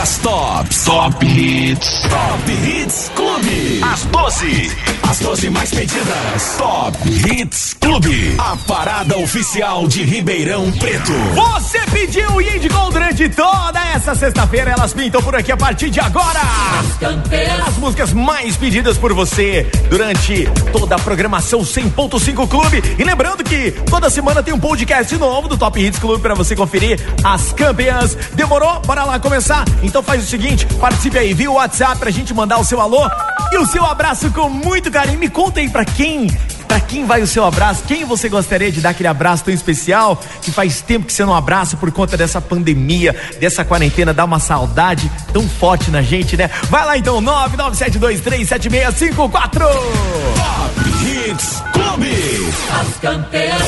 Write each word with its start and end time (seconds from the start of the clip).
das 0.00 0.18
tops. 0.22 0.84
Top 0.84 1.22
Hits. 1.22 2.00
Top 2.08 2.48
Hits 2.64 3.10
Clube. 3.14 3.84
As 3.84 4.06
12. 4.10 4.99
As 5.10 5.18
12 5.18 5.50
mais 5.50 5.68
pedidas. 5.72 6.54
Top 6.56 6.96
Hits 7.04 7.74
Clube. 7.80 8.36
A 8.38 8.56
parada 8.58 9.18
oficial 9.18 9.88
de 9.88 10.04
Ribeirão 10.04 10.70
Preto. 10.70 11.12
Você 11.34 11.80
pediu 11.90 12.40
e 12.40 12.56
indicou 12.56 12.92
durante 12.92 13.28
toda 13.28 13.80
essa 13.92 14.14
sexta-feira. 14.14 14.70
Elas 14.70 14.94
pintam 14.94 15.20
por 15.20 15.34
aqui 15.34 15.50
a 15.50 15.56
partir 15.56 15.90
de 15.90 15.98
agora. 15.98 16.38
As, 16.78 17.66
As 17.66 17.76
músicas 17.78 18.12
mais 18.12 18.56
pedidas 18.56 18.96
por 18.98 19.12
você 19.12 19.68
durante 19.88 20.48
toda 20.70 20.94
a 20.94 20.98
programação 21.00 21.62
100.5 21.62 22.48
Clube. 22.48 22.80
E 22.96 23.02
lembrando 23.02 23.42
que 23.42 23.72
toda 23.90 24.08
semana 24.08 24.44
tem 24.44 24.54
um 24.54 24.60
podcast 24.60 25.12
novo 25.16 25.48
do 25.48 25.58
Top 25.58 25.76
Hits 25.84 25.98
Clube 25.98 26.22
para 26.22 26.36
você 26.36 26.54
conferir 26.54 27.00
as 27.24 27.52
campeãs. 27.52 28.14
Demorou? 28.34 28.78
Bora 28.82 29.02
lá 29.02 29.18
começar? 29.18 29.64
Então 29.82 30.04
faz 30.04 30.22
o 30.22 30.26
seguinte, 30.26 30.66
participe 30.78 31.18
aí, 31.18 31.34
viu 31.34 31.50
o 31.50 31.54
WhatsApp 31.56 31.98
pra 31.98 32.12
gente 32.12 32.32
mandar 32.32 32.58
o 32.58 32.64
seu 32.64 32.80
alô 32.80 33.10
e 33.50 33.58
o 33.58 33.66
seu 33.66 33.84
abraço 33.84 34.30
com 34.30 34.48
muito 34.48 34.88
carinho. 34.88 34.99
Me 35.18 35.28
conta 35.28 35.60
aí 35.60 35.68
pra 35.68 35.84
quem 35.84 36.26
Pra 36.70 36.78
quem 36.78 37.04
vai 37.04 37.20
o 37.20 37.26
seu 37.26 37.44
abraço? 37.44 37.82
Quem 37.82 38.04
você 38.04 38.28
gostaria 38.28 38.70
de 38.70 38.80
dar 38.80 38.90
aquele 38.90 39.08
abraço 39.08 39.42
tão 39.42 39.52
especial? 39.52 40.16
Que 40.40 40.52
faz 40.52 40.80
tempo 40.80 41.04
que 41.04 41.12
você 41.12 41.24
não 41.24 41.34
abraça 41.34 41.76
por 41.76 41.90
conta 41.90 42.16
dessa 42.16 42.40
pandemia, 42.40 43.12
dessa 43.40 43.64
quarentena, 43.64 44.14
dá 44.14 44.24
uma 44.24 44.38
saudade 44.38 45.10
tão 45.32 45.48
forte 45.48 45.90
na 45.90 46.00
gente, 46.00 46.36
né? 46.36 46.48
Vai 46.68 46.86
lá 46.86 46.96
então, 46.96 47.20
997237654. 47.20 49.58
Top 49.58 50.80
Hits 51.02 51.60
Clube. 51.72 52.52
As 52.80 52.98
campeãs. 53.00 53.62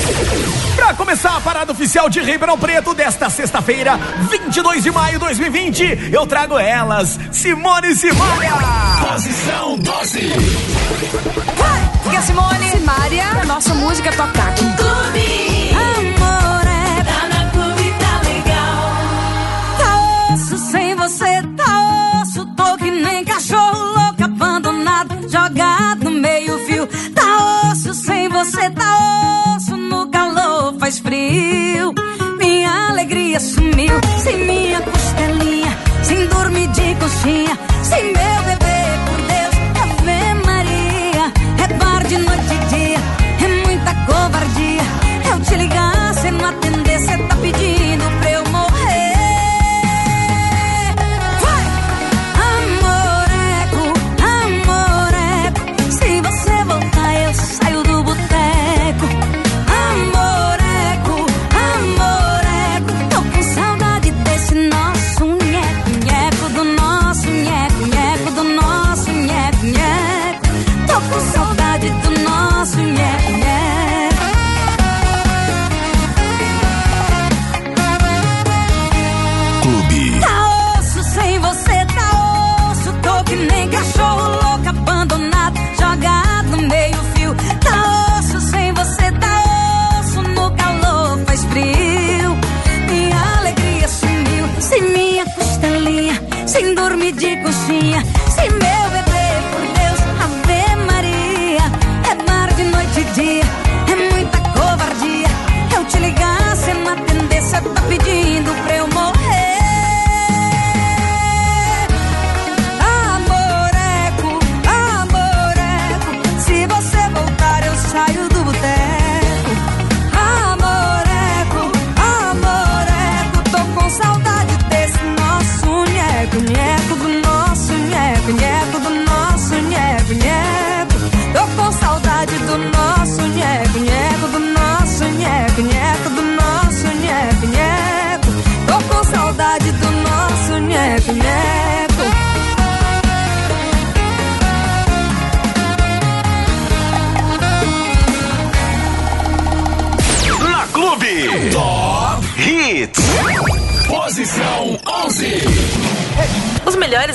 Pra 0.76 0.94
começar 0.94 1.36
a 1.36 1.40
parada 1.40 1.72
oficial 1.72 2.08
de 2.08 2.20
Ribeirão 2.20 2.56
Preto 2.56 2.94
desta 2.94 3.28
sexta-feira, 3.28 3.98
22 4.30 4.84
de 4.84 4.92
maio 4.92 5.14
de 5.14 5.18
2020, 5.24 6.10
eu 6.12 6.24
trago 6.24 6.56
elas, 6.56 7.18
Simone 7.32 7.88
e 7.88 7.96
Simaria. 7.96 8.52
Posição 9.08 9.76
12. 9.76 10.20
Porque 12.01 12.01
a 12.01 12.01
Simone 12.22 12.70
Simaria, 12.70 13.24
a 13.42 13.44
nossa 13.44 13.74
música 13.74 14.10
tocar 14.12 14.48
aqui. 14.48 14.64
Clube. 14.76 15.70
Amore, 15.74 17.04
Tá 17.04 17.28
na 17.28 17.50
clube, 17.50 17.94
tá 17.98 18.20
legal. 18.28 18.82
tá 19.78 20.34
osso 20.34 20.56
sem 20.58 20.94
você, 20.94 21.42
tá 21.56 22.22
osso. 22.22 22.46
Tô 22.56 22.76
que 22.78 22.90
nem 22.90 23.24
cachorro 23.24 23.78
louco, 23.96 24.24
abandonado, 24.24 25.28
jogado 25.28 26.04
no 26.04 26.10
meio 26.12 26.58
fio. 26.66 26.86
Tá 27.14 27.70
osso 27.72 27.92
sem 27.94 28.28
você, 28.28 28.70
tá 28.70 29.54
osso. 29.56 29.76
No 29.76 30.08
calor 30.08 30.74
faz 30.78 30.98
frio. 30.98 31.92
Minha 32.38 32.88
alegria 32.90 33.40
sumiu, 33.40 34.00
sem 34.22 34.36
minha 34.46 34.80
costelinha, 34.80 35.76
sem 36.02 36.26
dormir 36.28 36.68
de 36.68 36.94
coxinha, 36.96 37.58
sem 37.82 38.04
meu 38.12 38.42
bebê, 38.44 38.61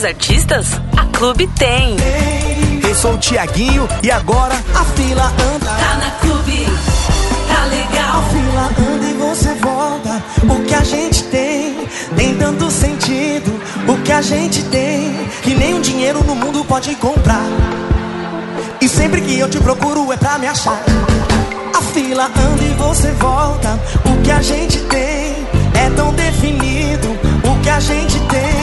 artistas, 0.08 0.80
a 0.96 1.04
Clube 1.18 1.48
tem. 1.48 1.98
Eu 2.82 2.96
sou 2.96 3.16
o 3.16 3.18
Tiaguinho 3.18 3.88
e 4.02 4.10
agora 4.10 4.56
a 4.74 4.86
fila 4.86 5.26
anda. 5.54 5.66
Tá 5.66 5.96
na 5.98 6.12
clube, 6.22 6.66
tá 7.50 7.62
A 7.62 7.66
legal. 7.66 8.24
fila 8.32 8.94
anda 8.94 9.06
e 9.06 9.14
você 9.14 9.54
volta. 9.56 10.24
O 10.44 10.64
que 10.64 10.74
a 10.74 10.84
gente 10.84 11.24
tem 11.24 11.88
tem 12.16 12.36
tanto 12.38 12.72
sentido. 12.72 13.60
O 13.86 13.98
que 14.02 14.12
a 14.14 14.22
gente 14.22 14.64
tem 14.64 15.28
que 15.42 15.54
nem 15.54 15.74
um 15.76 15.82
dinheiro 15.82 16.24
no 16.24 16.36
mundo 16.36 16.64
pode 16.64 16.96
comprar. 16.96 17.46
E 18.80 18.88
sempre 18.88 19.20
que 19.20 19.38
eu 19.38 19.50
te 19.50 19.60
procuro 19.60 20.12
é 20.14 20.18
pra 20.18 20.38
me 20.38 20.48
achar. 20.48 20.82
A 21.76 21.82
fila 21.82 22.26
anda 22.28 22.64
e 22.64 22.74
você 22.78 23.12
volta. 23.12 23.78
O 24.06 24.22
que 24.24 24.32
a 24.32 24.42
gente 24.42 24.80
tem 24.84 25.36
é 25.74 25.90
tão 25.98 26.14
definido. 26.14 27.10
O 27.44 27.62
que 27.62 27.70
a 27.70 27.80
gente 27.82 28.18
tem 28.22 28.57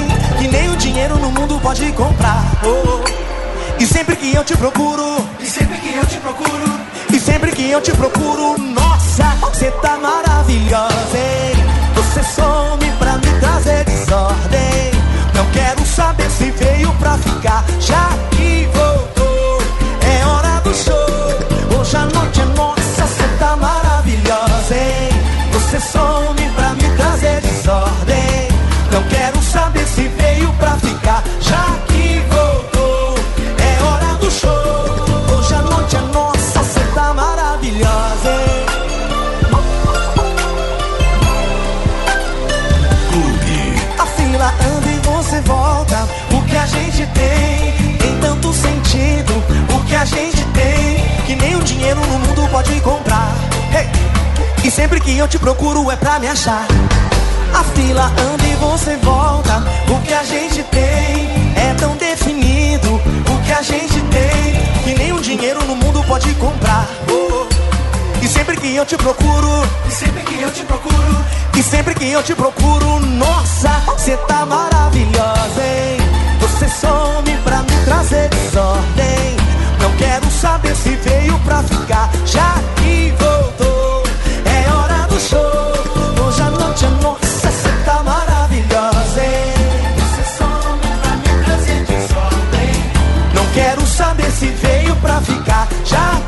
nem 0.55 0.71
o 0.71 0.77
dinheiro 0.77 1.19
no 1.19 1.33
mundo 1.33 1.59
pode 1.61 1.91
comprar. 1.93 2.45
Oh, 2.63 2.69
oh. 2.69 3.83
E 3.83 3.87
sempre 3.87 4.15
que 4.15 4.33
eu 4.35 4.45
te 4.45 4.57
procuro, 4.57 5.29
e 5.41 5.47
sempre 5.47 5.79
que 5.79 5.97
eu 5.97 6.07
te 6.07 6.17
procuro, 6.19 6.81
e 7.13 7.19
sempre 7.19 7.51
que 7.51 7.71
eu 7.71 7.81
te 7.81 7.91
procuro, 7.91 8.57
nossa, 8.59 9.25
você 9.41 9.69
tá 9.83 9.99
maravilhosa, 9.99 11.19
hein? 11.19 11.57
Você 11.97 12.23
some 12.23 12.89
pra 13.01 13.15
me 13.15 13.41
trazer 13.41 13.85
desordem. 13.85 14.93
Não 15.35 15.45
quero 15.51 15.85
saber 15.85 16.31
se 16.31 16.51
veio 16.53 16.93
pra 17.01 17.19
ficar, 17.19 17.65
já 17.81 18.11
que 18.31 18.69
voltou. 18.73 19.59
É 20.03 20.25
hora 20.25 20.61
do 20.61 20.73
show. 20.73 21.79
Hoje 21.81 21.97
a 21.97 22.07
noite 22.07 22.41
é 22.41 22.45
nossa, 22.57 23.07
você 23.07 23.29
tá 23.41 23.57
maravilhosa, 23.57 24.75
hein? 24.75 25.11
Você 25.53 25.81
some 25.81 26.49
pra 26.55 26.71
me 26.71 26.97
trazer 26.97 27.41
desordem. 27.41 28.49
Não 28.93 29.03
quero 29.09 29.44
gente 46.95 47.07
tem 47.09 47.97
tem 47.99 48.21
tanto 48.21 48.53
sentido. 48.53 49.33
O 49.75 49.85
que 49.85 49.97
a 49.97 50.05
gente 50.05 50.45
tem 50.47 51.05
que 51.27 51.35
nem 51.35 51.57
o 51.57 51.63
dinheiro 51.63 52.01
no 52.01 52.19
mundo 52.21 52.49
pode 52.51 52.81
comprar. 52.81 53.33
Hey! 53.75 53.89
E 54.65 54.71
sempre 54.71 55.01
que 55.01 55.19
eu 55.19 55.27
te 55.27 55.39
procuro 55.39 55.91
é 55.91 55.97
pra 55.97 56.19
me 56.19 56.29
achar. 56.29 56.67
A 57.53 57.65
fila 57.65 58.07
anda 58.07 58.45
e 58.45 58.55
você 58.55 58.97
volta. 58.99 59.63
O 59.89 60.01
que 60.03 60.15
a 60.15 60.23
gente 60.23 60.63
tem 60.65 61.31
é 61.57 61.75
tão 61.79 61.97
definido. 61.97 62.95
O 62.95 63.45
que 63.45 63.53
a 63.53 63.63
gente 63.63 64.01
tem 64.01 64.85
que 64.85 64.95
nem 64.97 65.13
o 65.13 65.21
dinheiro 65.21 65.65
no 65.65 65.75
mundo 65.75 66.03
pode 66.05 66.33
comprar. 66.35 66.87
E 68.23 68.29
sempre 68.29 68.57
que 68.57 68.75
eu 68.75 68.87
te 68.87 68.97
procuro, 68.97 69.69
e 69.87 69.91
sempre 69.91 70.23
que 70.23 70.41
eu 70.41 70.51
te 70.51 70.63
procuro, 70.63 71.25
e 71.57 71.63
sempre 71.63 71.95
que 71.95 72.11
eu 72.11 72.23
te 72.23 72.35
procuro, 72.35 73.01
nossa, 73.01 73.69
você 73.89 74.17
tá 74.17 74.47
maravilhosa, 74.47 75.63
hein? 75.63 76.04
Você 76.55 76.69
some 76.69 77.37
pra 77.43 77.63
me 77.63 77.85
trazer 77.85 78.29
desordem. 78.29 79.37
Não 79.81 79.91
quero 79.97 80.31
saber 80.31 80.77
se 80.77 80.91
veio 80.91 81.37
pra 81.41 81.61
ficar, 81.65 82.09
já 82.25 82.55
que 82.77 83.13
voltou. 83.19 84.05
É 84.45 84.71
hora 84.71 85.05
do 85.09 85.19
show. 85.19 86.25
Hoje 86.25 86.43
a 86.43 86.51
noite 86.51 86.85
é 86.85 86.91
nossa, 87.03 87.51
você 87.51 87.69
tá 87.85 88.03
maravilhosa, 88.05 89.21
hein? 89.21 89.53
Você 89.99 90.23
some 90.39 90.87
pra 91.03 91.17
me 91.17 91.45
trazer 91.45 91.85
desordem. 91.87 92.73
Não 93.35 93.47
quero 93.53 93.85
saber 93.85 94.31
se 94.31 94.47
veio 94.47 94.95
pra 94.97 95.21
ficar, 95.23 95.67
já 95.85 96.21
que 96.21 96.24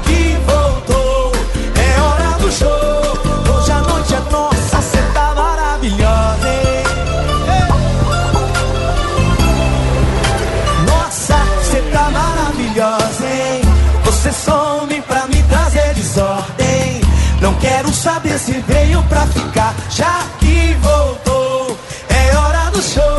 saber 18.17 18.39
se 18.39 18.53
veio 18.61 19.03
pra 19.05 19.27
ficar, 19.27 19.75
já 19.91 20.25
que 20.39 20.75
voltou. 20.81 21.77
É 22.09 22.35
hora 22.37 22.71
do 22.71 22.81
show. 22.81 23.16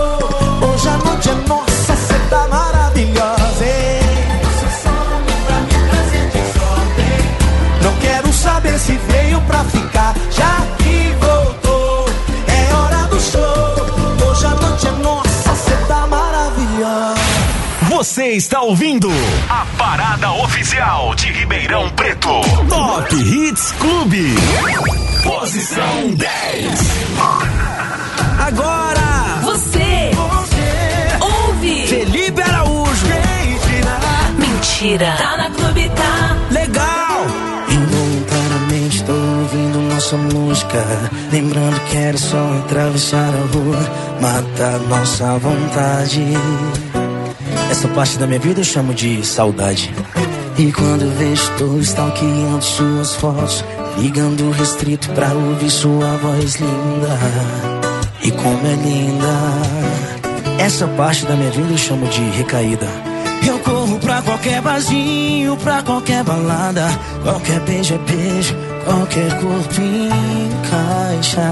Está 18.37 18.61
ouvindo 18.61 19.09
a 19.49 19.65
parada 19.79 20.31
oficial 20.31 21.15
de 21.15 21.31
Ribeirão 21.31 21.89
Preto. 21.89 22.29
Top 22.69 23.15
Hits 23.15 23.71
Clube. 23.79 24.35
Posição 25.23 26.11
10. 26.13 26.27
Agora, 28.45 29.39
Você 29.41 30.11
ouve. 31.19 31.87
Felipe 31.87 32.41
Araújo. 32.43 33.07
Mentira. 34.37 35.15
Tá 35.17 35.37
na 35.37 35.49
clube, 35.49 35.89
tá? 35.95 36.37
Legal. 36.51 37.25
Involuntariamente 37.69 39.03
tô 39.03 39.13
ouvindo 39.13 39.81
nossa 39.93 40.15
música 40.15 40.85
Lembrando 41.31 41.79
que 41.89 41.97
era 41.97 42.17
só 42.17 42.37
atravessar 42.59 43.17
a 43.33 43.53
rua 43.53 43.79
Matar 44.21 44.79
nossa 44.87 45.37
vontade 45.39 46.23
Essa 47.69 47.87
parte 47.89 48.17
da 48.17 48.25
minha 48.25 48.39
vida 48.39 48.61
eu 48.61 48.63
chamo 48.63 48.93
de 48.93 49.25
saudade 49.25 49.93
E 50.57 50.71
quando 50.71 51.17
vejo 51.17 51.51
tô 51.57 51.77
stalkeando 51.79 52.63
suas 52.63 53.15
fotos 53.15 53.63
Ligando 53.97 54.51
restrito 54.51 55.09
pra 55.09 55.33
ouvir 55.33 55.69
sua 55.69 56.17
voz 56.17 56.55
linda 56.55 57.19
E 58.23 58.31
como 58.31 58.65
é 58.65 58.75
linda 58.75 60.63
Essa 60.63 60.87
parte 60.87 61.25
da 61.25 61.35
minha 61.35 61.51
vida 61.51 61.73
eu 61.73 61.77
chamo 61.77 62.07
de 62.07 62.21
recaída 62.29 62.87
eu 63.45 63.59
corro 63.59 63.99
pra 63.99 64.21
qualquer 64.21 64.61
barzinho, 64.61 65.55
pra 65.57 65.81
qualquer 65.81 66.23
balada. 66.23 66.87
Qualquer 67.23 67.59
beijo 67.61 67.93
é 67.93 67.97
beijo, 67.99 68.55
qualquer 68.83 69.29
corpo 69.39 69.81
encaixa. 69.81 71.49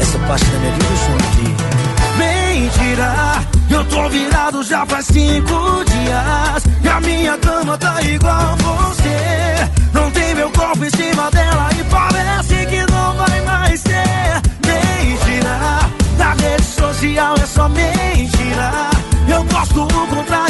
Essa 0.00 0.18
parte 0.20 0.44
da 0.46 0.58
minha 0.58 0.72
vida 0.72 0.86
eu 0.90 0.96
chamo 0.96 1.18
de 1.36 2.64
mentira. 2.64 3.57
Tô 3.90 4.08
virado 4.08 4.62
já 4.62 4.86
faz 4.86 5.06
cinco 5.06 5.84
dias. 5.84 6.64
E 6.82 6.88
a 6.88 7.00
minha 7.00 7.38
cama 7.38 7.76
tá 7.78 8.00
igual 8.02 8.56
você. 8.56 9.70
Não 9.92 10.10
tem 10.10 10.34
meu 10.34 10.50
corpo 10.50 10.84
em 10.84 10.90
cima 10.90 11.30
dela 11.30 11.68
e 11.78 11.84
parece 11.84 12.66
que 12.66 12.92
não 12.92 13.14
vai 13.16 13.40
mais 13.42 13.82
ter. 13.82 14.42
Mentira. 14.66 15.80
Na 16.16 16.32
rede 16.34 16.64
social 16.64 17.34
é 17.36 17.46
só 17.46 17.68
mentira. 17.68 18.90
Eu 19.28 19.44
gosto 19.44 19.82
o 19.82 20.06
contrário 20.08 20.47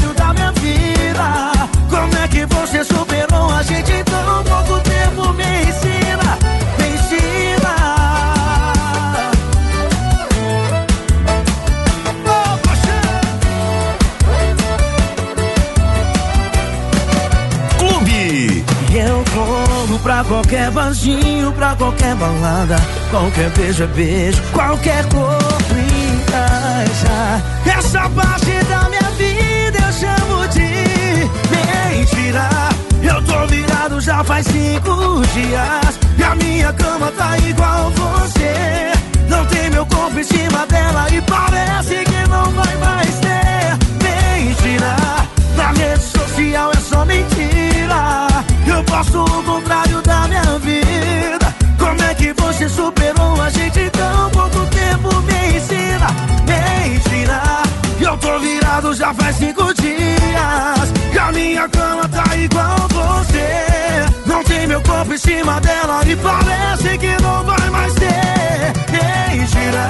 barzinho, 20.78 21.52
pra 21.52 21.74
qualquer 21.74 22.14
balada. 22.14 22.76
Qualquer 23.10 23.50
beijo 23.50 23.82
é 23.82 23.86
beijo, 23.88 24.40
qualquer 24.52 25.04
corpo 25.06 25.74
encaixa. 26.14 27.42
Essa 27.66 28.08
parte 28.10 28.52
da 28.68 28.88
minha 28.88 29.10
vida 29.18 29.78
eu 29.86 29.92
chamo 29.92 30.48
de 30.48 30.70
mentira. 31.50 32.48
Eu 33.02 33.20
tô 33.24 33.46
virado 33.48 34.00
já 34.00 34.22
faz 34.22 34.46
cinco 34.46 35.20
dias. 35.34 35.98
E 36.16 36.22
a 36.22 36.34
minha 36.36 36.72
cama 36.72 37.10
tá 37.10 37.36
igual 37.38 37.90
você. 37.90 38.92
Não 39.28 39.44
tem 39.46 39.70
meu 39.70 39.84
corpo 39.84 40.20
em 40.20 40.24
cima 40.24 40.64
dela 40.66 41.08
e 41.10 41.20
parece 41.22 42.04
que 42.04 42.28
não 42.28 42.44
vai 42.52 42.76
mais 42.76 43.18
ter. 43.18 44.46
Mentira. 44.46 44.96
Na 45.56 45.72
rede 45.72 46.02
social 46.02 46.70
é 46.72 46.80
só 46.80 47.04
mentira. 47.04 48.27
Eu 48.68 48.84
posto 48.84 49.24
o 49.24 49.42
contrário 49.44 50.02
da 50.02 50.28
minha 50.28 50.58
vida. 50.58 51.54
Como 51.78 52.02
é 52.02 52.14
que 52.14 52.34
você 52.34 52.68
superou 52.68 53.40
a 53.40 53.48
gente 53.48 53.88
tão 53.90 54.30
pouco 54.30 54.66
tempo? 54.66 55.22
Me 55.22 55.56
ensina, 55.56 56.08
mentira. 56.46 57.42
Eu 57.98 58.16
tô 58.18 58.38
virado 58.38 58.94
já 58.94 59.14
faz 59.14 59.36
cinco 59.36 59.72
dias. 59.74 60.92
E 61.14 61.18
a 61.18 61.32
minha 61.32 61.68
cama 61.70 62.06
tá 62.08 62.36
igual 62.36 62.76
você. 62.90 64.04
Não 64.26 64.44
tem 64.44 64.66
meu 64.66 64.82
corpo 64.82 65.14
em 65.14 65.18
cima 65.18 65.58
dela 65.60 66.02
e 66.06 66.14
parece 66.16 66.98
que 66.98 67.22
não 67.22 67.44
vai 67.44 67.70
mais 67.70 67.94
ter. 67.94 68.72
Mentira. 68.92 69.88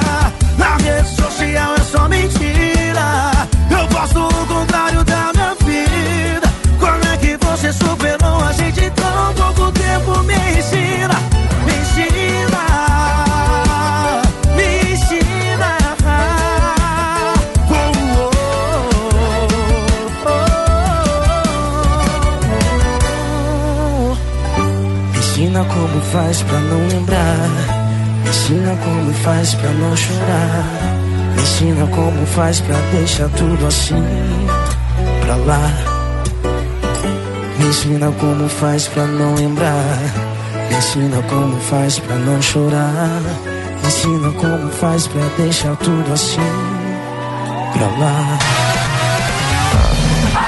Na 0.56 0.76
rede 0.76 1.08
social 1.16 1.74
é 1.74 1.80
só 1.80 2.08
mentira. 2.08 3.32
Eu 3.70 3.88
posto 3.88 4.20
o 4.20 4.46
contrário 4.46 5.02
da 5.04 5.32
minha 5.34 5.54
vida. 5.54 5.67
Faz 29.28 29.54
pra 29.56 29.70
não 29.72 29.94
chorar. 29.94 30.64
Me 31.34 31.42
ensina 31.42 31.86
como 31.88 32.26
faz 32.26 32.60
pra 32.60 32.76
deixar 32.92 33.28
tudo 33.30 33.66
assim 33.66 34.02
pra 35.20 35.36
lá. 35.36 35.70
Me 37.58 37.66
ensina 37.66 38.10
como 38.12 38.48
faz 38.48 38.88
pra 38.88 39.04
não 39.04 39.34
lembrar. 39.34 39.98
Me 40.70 40.76
ensina 40.76 41.22
como 41.28 41.60
faz 41.60 41.98
pra 41.98 42.16
não 42.16 42.40
chorar. 42.40 43.20
Me 43.82 43.88
ensina 43.88 44.30
como 44.32 44.70
faz 44.70 45.06
pra 45.06 45.22
deixar 45.36 45.76
tudo 45.76 46.10
assim 46.10 46.50
pra 47.74 47.86
lá. 47.98 48.38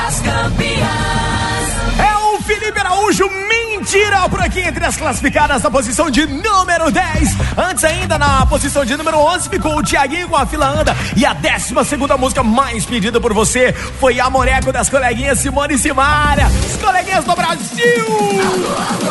As 0.06 0.20
campeãs. 0.20 1.68
É 1.98 2.16
o 2.16 2.42
Felipe 2.42 2.80
Araújo, 2.80 3.28
mentira, 3.90 4.28
por 4.28 4.40
aqui 4.40 4.60
entre 4.60 4.84
as 4.84 4.96
classificadas 4.96 5.62
na 5.62 5.70
posição 5.70 6.08
de 6.08 6.24
número 6.24 6.92
10. 6.92 7.36
Antes 7.58 7.82
ainda, 7.82 8.16
na 8.16 8.46
posição 8.46 8.84
de 8.84 8.96
número 8.96 9.18
11, 9.18 9.48
ficou 9.48 9.76
o 9.76 9.82
Tiaguinho 9.82 10.28
com 10.28 10.36
a 10.36 10.46
fila 10.46 10.68
anda. 10.68 10.96
E 11.16 11.26
a 11.26 11.32
12 11.32 11.74
segunda 11.84 12.16
música 12.16 12.40
mais 12.44 12.86
pedida 12.86 13.20
por 13.20 13.34
você 13.34 13.72
foi 13.72 14.20
Amoreco 14.20 14.72
das 14.72 14.88
coleguinhas 14.88 15.40
Simone 15.40 15.74
e 15.74 15.78
Simária. 15.78 16.46
As 16.46 16.76
coleguinhas 16.76 17.24
do 17.24 17.34
Brasil. 17.50 18.06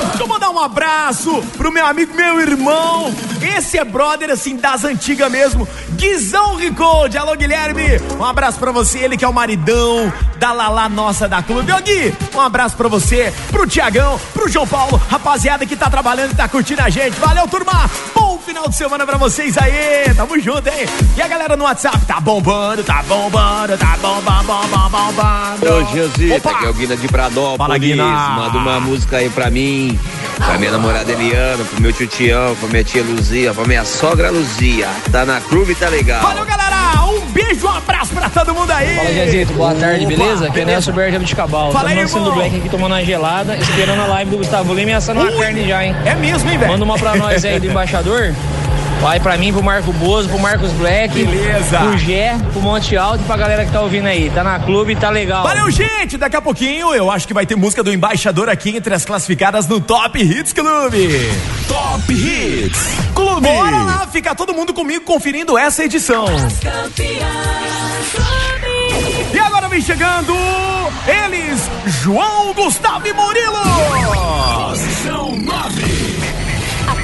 Deixa 0.08 0.24
eu 0.24 0.27
mandar 0.27 0.50
um 0.50 0.60
abraço 0.60 1.43
pro 1.58 1.72
meu 1.72 1.86
amigo, 1.86 2.15
meu 2.15 2.39
irmão, 2.39 3.13
Esse 3.58 3.77
é 3.77 3.84
brother, 3.84 4.29
assim, 4.29 4.55
das 4.55 4.86
antigas 4.86 5.29
mesmo. 5.29 5.67
Guizão 5.91 6.55
Ricode. 6.55 7.17
Alô, 7.17 7.36
Guilherme. 7.36 8.00
Um 8.17 8.24
abraço 8.24 8.58
pra 8.58 8.72
você, 8.72 9.00
ele 9.00 9.17
que 9.17 9.25
é 9.25 9.27
o 9.27 9.34
maridão 9.34 10.12
da 10.38 10.53
Lala 10.53 10.88
nossa 10.88 11.27
da 11.27 11.43
Clube. 11.43 11.72
Ô, 11.72 11.81
Gui, 11.81 12.13
um 12.34 12.39
abraço 12.39 12.77
pra 12.77 12.88
você, 12.88 13.34
pro 13.51 13.67
Tiagão, 13.67 14.19
pro 14.34 14.48
João 14.48 14.67
Paulo, 14.67 15.01
rapaziada 15.10 15.65
que 15.65 15.75
tá 15.75 15.89
trabalhando 15.89 16.31
e 16.31 16.36
tá 16.36 16.48
curtindo 16.48 16.81
a 16.81 16.89
gente. 16.89 17.19
Valeu, 17.19 17.48
turma. 17.48 17.89
Bom 18.15 18.28
final 18.39 18.67
de 18.67 18.75
semana 18.75 19.05
pra 19.05 19.17
vocês 19.17 19.58
aí. 19.58 20.13
Tamo 20.15 20.39
junto, 20.39 20.67
hein? 20.67 20.86
E 21.15 21.22
a 21.22 21.27
galera 21.27 21.55
no 21.55 21.63
WhatsApp 21.63 22.05
tá 22.05 22.19
bombando, 22.19 22.84
tá 22.84 23.03
bombando, 23.03 23.77
tá 23.77 23.98
bombando, 24.01 24.43
bombando, 24.43 24.89
bombando. 24.89 25.74
Ô, 25.74 25.96
Josita, 25.96 26.50
aqui 26.51 26.65
é 26.65 26.69
o 26.69 26.74
Guina 26.74 26.98
de 26.98 27.08
Pradópolis. 27.08 27.58
Fala, 27.58 27.77
Guina. 27.77 28.03
Manda 28.05 28.58
uma 28.58 28.79
música 28.79 29.17
aí 29.17 29.29
pra 29.29 29.50
mim, 29.50 30.00
pra 30.38 30.58
minha 30.58 30.72
namorada 30.72 31.12
Eliana, 31.12 31.63
pro 31.63 31.81
meu 31.81 31.93
tio 31.93 32.08
Tião, 32.08 32.55
pra 32.55 32.69
minha 32.69 32.84
tia 32.84 33.03
Luzia, 33.03 33.53
pra 33.53 33.65
minha 33.65 33.86
sogra 33.86 34.31
Luzia. 34.31 34.89
Tá 35.12 35.25
na 35.25 35.41
clube, 35.41 35.75
tá 35.75 35.89
legal. 35.89 36.22
Valeu, 36.22 36.46
galera. 36.46 36.78
Beijo, 37.41 37.67
um 37.67 37.69
abraço 37.69 38.13
pra 38.13 38.29
todo 38.29 38.53
mundo 38.53 38.69
aí. 38.72 38.96
Fala, 38.98 39.13
Jezito. 39.13 39.53
Boa 39.53 39.74
tarde, 39.74 40.05
beleza? 40.05 40.48
Aqui 40.48 40.60
é 40.60 40.65
Nelson 40.65 40.91
Bergamo 40.91 41.24
de 41.24 41.34
Cabal. 41.36 41.72
Fala 41.72 41.89
aí, 41.89 41.96
Estamos 41.96 42.12
sendo 42.12 42.25
irmão. 42.25 42.36
Black 42.39 42.58
aqui 42.58 42.69
tomando 42.69 42.91
uma 42.91 43.03
gelada, 43.03 43.55
esperando 43.55 44.01
a 44.01 44.08
live 44.08 44.31
do 44.31 44.38
Gustavo 44.38 44.74
Lima 44.74 44.91
e 44.91 44.93
assando 44.93 45.22
uma 45.22 45.31
carne 45.31 45.65
já, 45.65 45.86
hein? 45.86 45.96
É 46.05 46.15
mesmo, 46.15 46.50
hein, 46.50 46.58
velho? 46.58 46.72
Manda 46.72 46.84
uma 46.84 46.98
pra 46.98 47.15
nós 47.15 47.46
aí 47.46 47.60
do 47.60 47.67
embaixador. 47.72 48.36
Vai 49.01 49.20
pra 49.20 49.38
mim, 49.38 49.53
pro 49.53 49.63
Marco 49.63 49.94
Bozo, 49.94 50.27
pro 50.27 50.38
Marcos 50.39 50.72
Black. 50.74 51.13
Beleza. 51.13 51.77
Pro 51.79 51.98
Gé, 51.98 52.38
pro 52.51 52.62
Monte 52.62 52.98
Alto 52.98 53.22
e 53.22 53.25
pra 53.25 53.38
galera 53.38 53.65
que 53.65 53.72
tá 53.72 53.82
ouvindo 53.82 54.08
aí. 54.08 54.29
Tá 54.29 54.44
na 54.44 54.60
clube, 54.60 54.96
tá 54.96 55.10
legal. 55.10 55.44
Valeu, 55.44 55.72
gente! 55.72 56.18
Daqui 56.18 56.36
a 56.36 56.41
pouquinho 56.41 56.94
eu 56.94 57.10
acho 57.10 57.25
que 57.27 57.34
vai 57.34 57.46
ter 57.46 57.56
música 57.56 57.82
do 57.82 57.94
embaixador 57.94 58.50
aqui 58.50 58.75
entre 58.75 58.94
as 58.94 59.06
classificadas 59.06 59.68
no 59.68 59.79
Top 59.79 60.22
Hits 60.22 60.51
Clube. 60.51 61.32
Top 61.68 62.13
Hits 62.13 62.79
Clube. 63.15 63.48
Bora 63.48 63.84
lá, 63.84 64.08
fica 64.12 64.36
todo 64.36 64.53
mundo 64.53 64.74
comigo 64.74 65.06
conferindo 65.06 65.58
essa 65.58 65.84
edição. 65.86 66.25
E 69.34 69.39
agora 69.39 69.70
vem 69.70 69.82
chegando 69.82 70.36
eles, 71.08 71.70
João 72.03 72.53
Gustavo 72.53 73.08
e 73.08 73.13
Murilo. 73.13 74.70
Posição 74.70 75.36
9. 75.38 76.09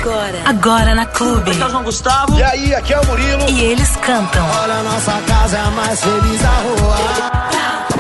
Agora. 0.06 0.42
Agora 0.46 0.94
na 0.94 1.06
clube. 1.08 1.52
João 1.54 1.84
Gustavo. 1.84 2.38
E 2.38 2.44
aí, 2.44 2.76
aqui 2.76 2.94
é 2.94 3.00
o 3.00 3.06
Murilo. 3.08 3.50
E 3.50 3.60
eles 3.60 3.96
cantam. 3.98 4.48
Olha, 4.62 4.84
nossa 4.84 5.14
casa 5.28 5.58
é 5.58 5.62
a 5.62 5.72
mais 5.72 6.00
feliz 6.00 6.42
da 6.42 6.50
rua. 6.50 6.98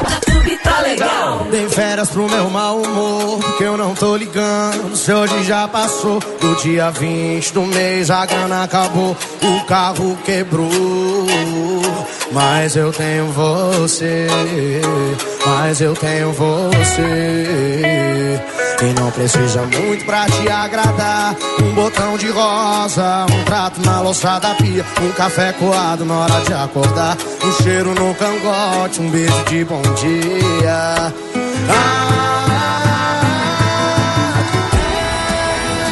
Na 0.07 0.19
clube 0.31 0.54
tá 0.65 0.81
legal. 0.81 1.47
Dei 1.51 1.69
férias 1.69 2.09
pro 2.09 2.29
meu 2.29 2.49
mau 2.49 2.81
humor, 2.81 3.39
porque 3.39 3.63
eu 3.63 3.77
não 3.77 3.93
tô 3.93 4.17
ligando. 4.17 4.95
Se 4.95 5.13
hoje 5.13 5.43
já 5.43 5.67
passou 5.67 6.19
do 6.19 6.55
dia 6.55 6.89
20 6.89 7.53
do 7.53 7.61
mês, 7.61 8.09
a 8.09 8.25
grana 8.25 8.63
acabou, 8.63 9.15
o 9.41 9.65
carro 9.65 10.17
quebrou. 10.25 10.67
Mas 12.31 12.75
eu 12.75 12.91
tenho 12.91 13.27
você, 13.27 14.27
mas 15.45 15.79
eu 15.79 15.93
tenho 15.93 16.31
você. 16.33 17.45
E 18.81 18.99
não 18.99 19.09
precisa 19.09 19.61
muito 19.61 20.05
pra 20.05 20.25
te 20.25 20.49
agradar. 20.49 21.35
Um 21.61 21.73
botão 21.73 22.17
de 22.17 22.29
rosa, 22.29 23.25
um 23.31 23.43
prato 23.45 23.81
na 23.85 24.01
louça 24.01 24.37
da 24.39 24.53
pia, 24.55 24.85
um 25.01 25.11
café 25.11 25.53
coado 25.53 26.03
na 26.03 26.19
hora 26.19 26.41
de 26.41 26.53
acordar. 26.53 27.17
Um 27.43 27.51
cheiro 27.63 27.93
no 27.93 28.13
cangote, 28.15 28.99
um 29.01 29.09
beijo 29.09 29.43
de 29.45 29.63
bom 29.63 29.81
dia. 29.81 30.54
Ah, 30.63 31.11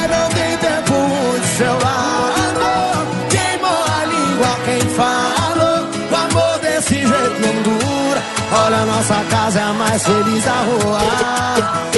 é, 0.04 0.08
não 0.08 0.30
tem 0.30 0.58
tempo 0.58 1.40
de 1.40 1.48
seu 1.58 1.74
lado. 1.74 3.08
Queimou 3.30 3.84
a 3.84 4.06
língua 4.06 4.52
quem 4.66 4.82
falou. 4.90 5.80
O 6.10 6.16
amor 6.16 6.60
desse 6.60 6.96
jeito 6.96 7.40
não 7.42 7.56
dura. 7.64 8.22
Olha, 8.66 8.86
nossa 8.86 9.24
casa 9.30 9.60
é 9.60 9.64
a 9.64 9.74
mais 9.74 10.04
feliz 10.04 10.44
da 10.46 10.54
rua. 10.54 11.00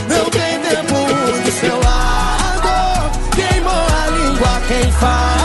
Não 0.10 0.26
tem 0.32 0.60
tempo 0.60 0.96
de 1.44 1.52
seu 1.52 1.76
lado. 1.80 3.12
Queimou 3.36 3.74
a 3.74 4.08
língua 4.10 4.62
quem 4.68 4.92
falou. 4.94 5.45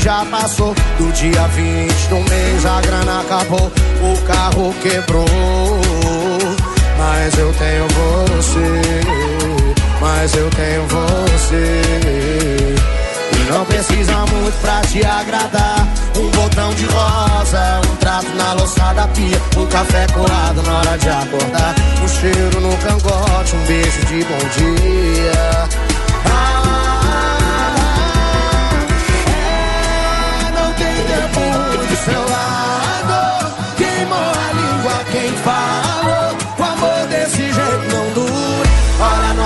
Já 0.00 0.24
passou 0.24 0.74
do 0.98 1.12
dia 1.12 1.46
20 1.48 2.08
do 2.08 2.16
mês, 2.30 2.64
a 2.64 2.80
grana 2.80 3.20
acabou, 3.20 3.70
o 4.02 4.22
carro 4.26 4.74
quebrou. 4.82 5.26
Mas 6.98 7.38
eu 7.38 7.52
tenho 7.54 7.86
você, 7.88 9.00
mas 10.00 10.34
eu 10.34 10.50
tenho 10.50 10.86
você. 10.86 11.82
E 13.32 13.52
não 13.52 13.64
precisa 13.66 14.16
muito 14.26 14.60
pra 14.60 14.80
te 14.82 15.04
agradar. 15.04 15.86
Um 16.16 16.30
botão 16.30 16.74
de 16.74 16.84
rosa, 16.86 17.80
um 17.90 17.96
trato 17.96 18.34
na 18.36 18.52
louça 18.54 18.92
da 18.94 19.06
pia, 19.08 19.40
um 19.56 19.66
café 19.66 20.06
colado 20.08 20.62
na 20.62 20.78
hora 20.78 20.98
de 20.98 21.08
acordar. 21.08 21.74
Um 22.02 22.08
cheiro 22.08 22.60
no 22.60 22.76
cangote, 22.78 23.56
um 23.56 23.66
beijo 23.66 24.06
de 24.06 24.24
bom 24.24 24.48
dia. 24.56 25.89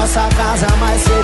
Nossa 0.05 0.29
casa 0.37 0.67
mais 0.77 1.03
feliz 1.03 1.24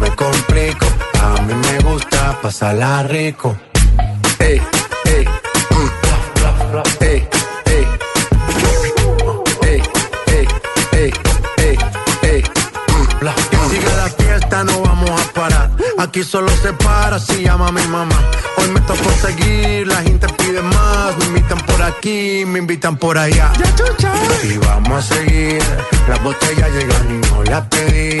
Me 0.00 0.10
complico. 0.14 0.86
A 1.22 1.40
mí 1.42 1.54
me 1.54 1.78
gusta 1.88 2.38
pasarla 2.42 3.02
rico. 3.04 3.56
Ey, 4.38 4.60
ey, 5.04 5.24
mm, 5.70 5.90
ey, 7.00 7.28
ey. 7.66 7.88
Ey, 9.62 9.82
ey, 10.28 10.48
ey, 10.92 11.12
ey, 11.58 11.78
ey, 12.22 12.42
mm. 12.42 13.70
Siga 13.70 13.96
la 13.96 14.08
fiesta, 14.08 14.64
no 14.64 14.80
vamos 14.82 15.10
a 15.10 15.32
parar. 15.32 15.70
Aquí 15.98 16.22
solo 16.22 16.50
se 16.62 16.72
para 16.74 17.18
si 17.18 17.42
llama 17.44 17.72
mi 17.72 17.86
mamá. 17.86 18.18
Hoy 18.58 18.68
me 18.68 18.80
tocó 18.80 19.10
seguir, 19.20 19.86
la 19.86 20.02
gente 20.02 20.28
pide 20.28 20.62
más. 20.62 21.16
Me 21.18 21.24
invitan 21.26 21.58
por 21.58 21.82
aquí, 21.82 22.44
me 22.46 22.58
invitan 22.58 22.96
por 22.96 23.16
allá. 23.18 23.52
Y 24.42 24.58
vamos 24.58 24.98
a 25.10 25.14
seguir. 25.14 25.62
Las 26.08 26.22
botellas 26.22 26.70
llegan 26.70 27.10
y 27.10 27.26
no 27.28 27.42
las 27.44 27.66
pedí. 27.68 28.20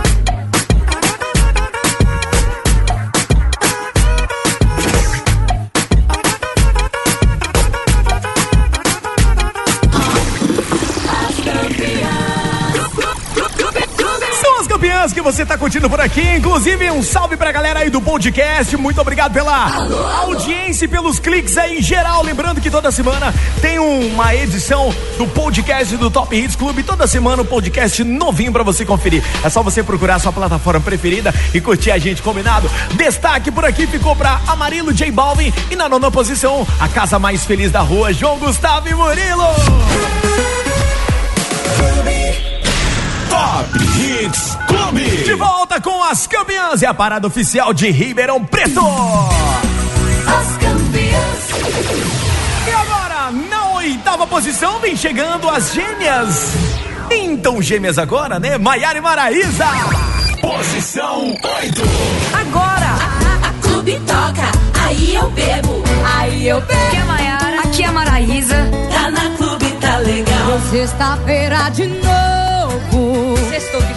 Que 15.01 15.19
você 15.19 15.43
tá 15.43 15.57
curtindo 15.57 15.89
por 15.89 15.99
aqui. 15.99 16.21
Inclusive, 16.37 16.91
um 16.91 17.01
salve 17.01 17.35
pra 17.35 17.51
galera 17.51 17.79
aí 17.79 17.89
do 17.89 17.99
podcast. 17.99 18.77
Muito 18.77 19.01
obrigado 19.01 19.33
pela 19.33 19.87
audiência 20.19 20.85
e 20.85 20.87
pelos 20.87 21.17
cliques 21.17 21.57
aí 21.57 21.79
em 21.79 21.81
geral. 21.81 22.21
Lembrando 22.21 22.61
que 22.61 22.69
toda 22.69 22.91
semana 22.91 23.33
tem 23.61 23.79
uma 23.79 24.35
edição 24.35 24.93
do 25.17 25.25
podcast 25.25 25.97
do 25.97 26.11
Top 26.11 26.33
Hits 26.35 26.55
Clube. 26.55 26.83
Toda 26.83 27.07
semana 27.07 27.41
um 27.41 27.45
podcast 27.45 28.03
novinho 28.03 28.53
pra 28.53 28.61
você 28.61 28.85
conferir. 28.85 29.23
É 29.43 29.49
só 29.49 29.63
você 29.63 29.81
procurar 29.81 30.15
a 30.15 30.19
sua 30.19 30.31
plataforma 30.31 30.79
preferida 30.79 31.33
e 31.51 31.59
curtir 31.59 31.89
a 31.89 31.97
gente 31.97 32.21
combinado. 32.21 32.69
Destaque 32.93 33.49
por 33.49 33.65
aqui 33.65 33.87
ficou 33.87 34.15
pra 34.15 34.39
Amarilo 34.45 34.93
J 34.93 35.11
Balvin. 35.11 35.51
E 35.71 35.75
na 35.75 35.89
nona 35.89 36.11
posição, 36.11 36.65
a 36.79 36.87
casa 36.87 37.17
mais 37.17 37.43
feliz 37.43 37.71
da 37.71 37.81
rua, 37.81 38.13
João 38.13 38.37
Gustavo 38.37 38.87
e 38.87 38.93
Murilo. 38.93 39.47
Top 43.29 43.65
Hits 43.97 44.60
Clube. 44.91 45.23
De 45.23 45.33
volta 45.35 45.79
com 45.79 46.03
as 46.03 46.27
campeãs 46.27 46.81
e 46.81 46.85
a 46.85 46.93
parada 46.93 47.25
oficial 47.25 47.73
de 47.73 47.89
Ribeirão 47.89 48.43
Preto. 48.43 48.81
As 50.27 50.57
campeãs. 50.57 51.49
E 52.67 52.71
agora, 52.71 53.31
na 53.49 53.69
oitava 53.75 54.27
posição, 54.27 54.79
vem 54.79 54.95
chegando 54.97 55.49
as 55.49 55.73
gêmeas. 55.73 56.51
Então, 57.09 57.61
gêmeas 57.61 57.97
agora, 57.97 58.37
né? 58.39 58.57
Maiara 58.57 58.97
e 58.97 59.01
Maraísa. 59.01 59.65
Posição 60.41 61.27
8. 61.29 61.41
Agora, 62.33 62.89
A, 63.43 63.47
a 63.47 63.53
clube 63.61 63.93
toca, 64.05 64.51
aí 64.85 65.15
eu 65.15 65.29
bebo. 65.31 65.83
aí 66.17 66.47
eu 66.47 66.61
pego. 66.63 66.81
Aqui 66.81 66.97
é 66.97 67.01
a 67.01 67.05
Maiara, 67.05 67.59
aqui 67.61 67.83
é 67.83 67.85
a 67.85 67.91
Maraísa. 67.91 68.55
Tá 68.91 69.11
na 69.11 69.37
clube, 69.37 69.65
tá 69.79 69.97
legal. 69.97 70.59
Sexta-feira 70.69 71.69
de 71.69 71.87
novo. 71.87 72.30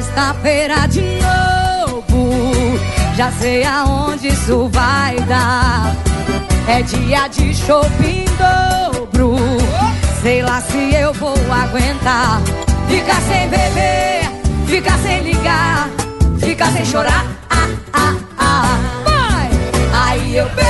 Sexta-feira 0.00 0.88
de 0.88 1.02
novo, 1.20 2.30
já 3.14 3.30
sei 3.32 3.62
aonde 3.64 4.28
isso 4.28 4.66
vai 4.72 5.14
dar. 5.28 5.94
É 6.66 6.80
dia 6.80 7.28
de 7.28 7.54
shopping 7.54 8.24
dobro. 8.38 9.36
Sei 10.22 10.40
lá 10.40 10.58
se 10.62 10.94
eu 10.94 11.12
vou 11.12 11.34
aguentar. 11.52 12.40
Ficar 12.88 13.20
sem 13.20 13.46
beber, 13.50 14.22
ficar 14.66 14.98
sem 15.00 15.20
ligar, 15.20 15.90
ficar 16.38 16.72
sem 16.72 16.86
chorar. 16.86 17.26
Ah, 17.50 17.68
ah, 17.92 18.14
ah. 18.38 18.78
Vai! 19.04 19.50
Aí 19.92 20.36
eu 20.38 20.48
bebo 20.48 20.69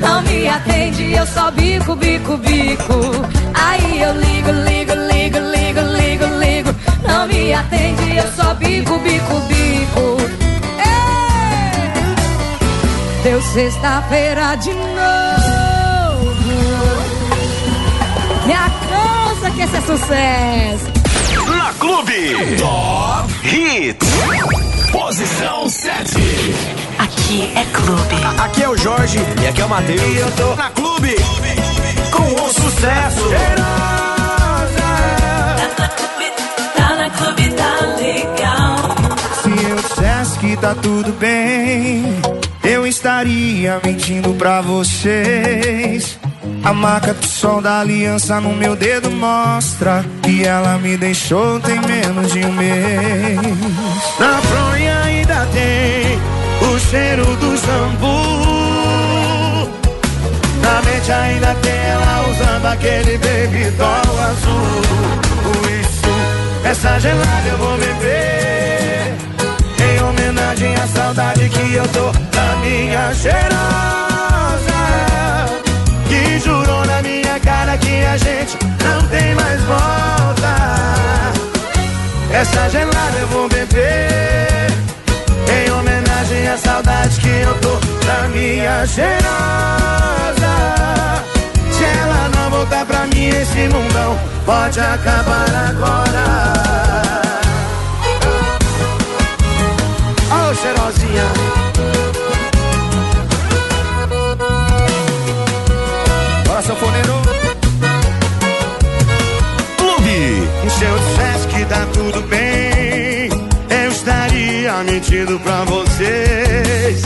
Não 0.00 0.22
me 0.22 0.48
atende, 0.48 1.12
eu 1.12 1.26
só 1.26 1.50
bico, 1.50 1.94
bico, 1.94 2.36
bico. 2.38 2.94
Aí 3.54 4.00
eu 4.00 4.12
ligo, 4.14 4.50
ligo, 4.50 4.92
ligo, 4.94 5.38
ligo, 5.38 5.80
ligo, 5.80 6.26
ligo. 6.38 6.74
Não 7.06 7.26
me 7.26 7.52
atende, 7.52 8.16
eu 8.16 8.32
só 8.32 8.54
bico, 8.54 8.98
bico, 8.98 9.40
bico. 9.40 10.16
Ei! 10.78 12.02
Deu 13.22 13.42
sexta-feira 13.42 14.56
de 14.56 14.72
novo. 14.72 15.20
Minha 18.46 18.70
cansa 18.88 19.50
que 19.50 19.62
esse 19.62 19.76
é 19.76 19.80
sucesso. 19.82 20.90
Na 21.46 21.72
Clube 21.74 22.56
Top 22.58 23.30
Hits. 23.46 24.59
Posição 24.92 25.68
7. 25.68 26.14
Aqui 26.98 27.52
é 27.56 27.64
clube. 27.72 28.14
Aqui 28.38 28.62
é 28.62 28.68
o 28.68 28.76
Jorge 28.76 29.18
e 29.42 29.46
aqui 29.46 29.60
é 29.60 29.64
o 29.64 29.68
Matheus. 29.68 30.02
E 30.02 30.16
eu 30.16 30.30
tô 30.32 30.54
na 30.54 30.70
Clube 30.70 31.16
com 32.12 32.22
o 32.22 32.52
sucesso. 32.52 33.30
Tá 36.76 36.96
na 36.96 37.10
clube, 37.10 37.50
tá 37.50 37.96
legal. 37.96 38.76
Se 39.42 39.48
eu 39.68 39.76
dissesse 39.76 40.38
que 40.38 40.56
tá 40.56 40.74
tudo 40.74 41.12
bem, 41.12 42.04
eu 42.62 42.86
estaria 42.86 43.80
mentindo 43.84 44.34
pra 44.34 44.60
vocês. 44.60 46.19
A 46.62 46.74
marca 46.74 47.14
do 47.14 47.26
sol 47.26 47.62
da 47.62 47.80
aliança 47.80 48.38
no 48.40 48.54
meu 48.54 48.76
dedo 48.76 49.10
mostra 49.10 50.04
que 50.22 50.44
ela 50.44 50.76
me 50.78 50.96
deixou 50.96 51.58
tem 51.60 51.80
menos 51.80 52.32
de 52.32 52.44
um 52.44 52.52
mês. 52.52 53.40
Na 54.18 54.40
fronha 54.42 55.02
ainda 55.04 55.46
tem 55.46 56.20
o 56.68 56.78
cheiro 56.78 57.24
do 57.36 57.56
shampoo. 57.56 58.10
Na 60.62 60.82
mente 60.82 61.10
ainda 61.10 61.54
tem 61.62 61.72
ela 61.72 62.26
usando 62.30 62.66
aquele 62.66 63.18
baby 63.18 63.70
doll 63.78 64.20
azul. 64.22 64.82
Por 65.42 65.70
isso, 65.70 66.10
essa 66.64 66.98
gelada 67.00 67.48
eu 67.48 67.56
vou 67.56 67.76
beber. 67.78 69.14
Em 69.82 70.02
homenagem 70.02 70.74
à 70.74 70.86
saudade 70.88 71.48
que 71.48 71.74
eu 71.74 71.88
tô 71.88 72.12
da 72.12 72.56
minha 72.56 73.14
cheirosa. 73.14 74.09
Cara 77.40 77.76
que 77.78 78.04
a 78.04 78.16
gente 78.16 78.58
não 78.84 79.06
tem 79.08 79.34
mais 79.34 79.60
volta. 79.62 80.54
Essa 82.32 82.68
gelada 82.70 83.18
eu 83.20 83.26
vou 83.28 83.48
beber. 83.48 84.70
Em 85.48 85.70
homenagem 85.72 86.48
à 86.48 86.56
saudade 86.56 87.20
que 87.20 87.28
eu 87.28 87.54
tô 87.58 87.78
da 88.06 88.28
minha 88.28 88.86
cheirosa. 88.86 89.20
Se 91.72 91.84
ela 91.84 92.30
não 92.36 92.50
voltar 92.50 92.86
pra 92.86 93.06
mim, 93.06 93.28
esse 93.28 93.68
mundão 93.68 94.18
pode 94.46 94.80
acabar 94.80 95.70
agora. 95.70 96.50
Ô, 100.30 100.54
cheirosinha. 100.54 101.59
Tudo 112.10 112.26
bem, 112.26 113.28
eu 113.70 113.90
estaria 113.90 114.72
mentindo 114.82 115.38
pra 115.40 115.64
vocês. 115.64 117.04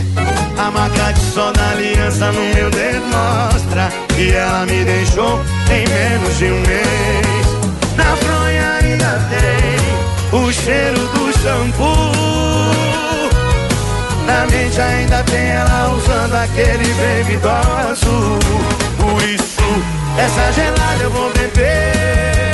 A 0.56 0.70
marca 0.70 1.12
de 1.12 1.20
sol 1.20 1.52
da 1.52 1.70
aliança 1.70 2.32
no 2.32 2.54
meu 2.54 2.70
dedo 2.70 3.04
mostra 3.06 3.90
que 4.14 4.32
ela 4.32 4.64
me 4.64 4.84
deixou 4.84 5.40
em 5.70 5.86
menos 5.88 6.38
de 6.38 6.44
um 6.46 6.60
mês. 6.60 7.46
Na 7.96 8.16
fronha 8.16 8.78
ainda 8.80 9.20
tem 9.28 10.40
o 10.40 10.52
cheiro 10.52 11.00
do 11.00 11.32
shampoo. 11.38 12.14
Na 14.26 14.46
mente 14.46 14.80
ainda 14.80 15.22
tem 15.24 15.48
ela 15.48 15.94
usando 15.94 16.34
aquele 16.34 16.94
baby 16.94 17.36
doll 17.42 17.76
azul. 17.90 18.38
Por 18.96 19.22
isso, 19.28 19.84
essa 20.16 20.52
gelada 20.52 21.02
eu 21.02 21.10
vou 21.10 21.30
beber. 21.32 22.53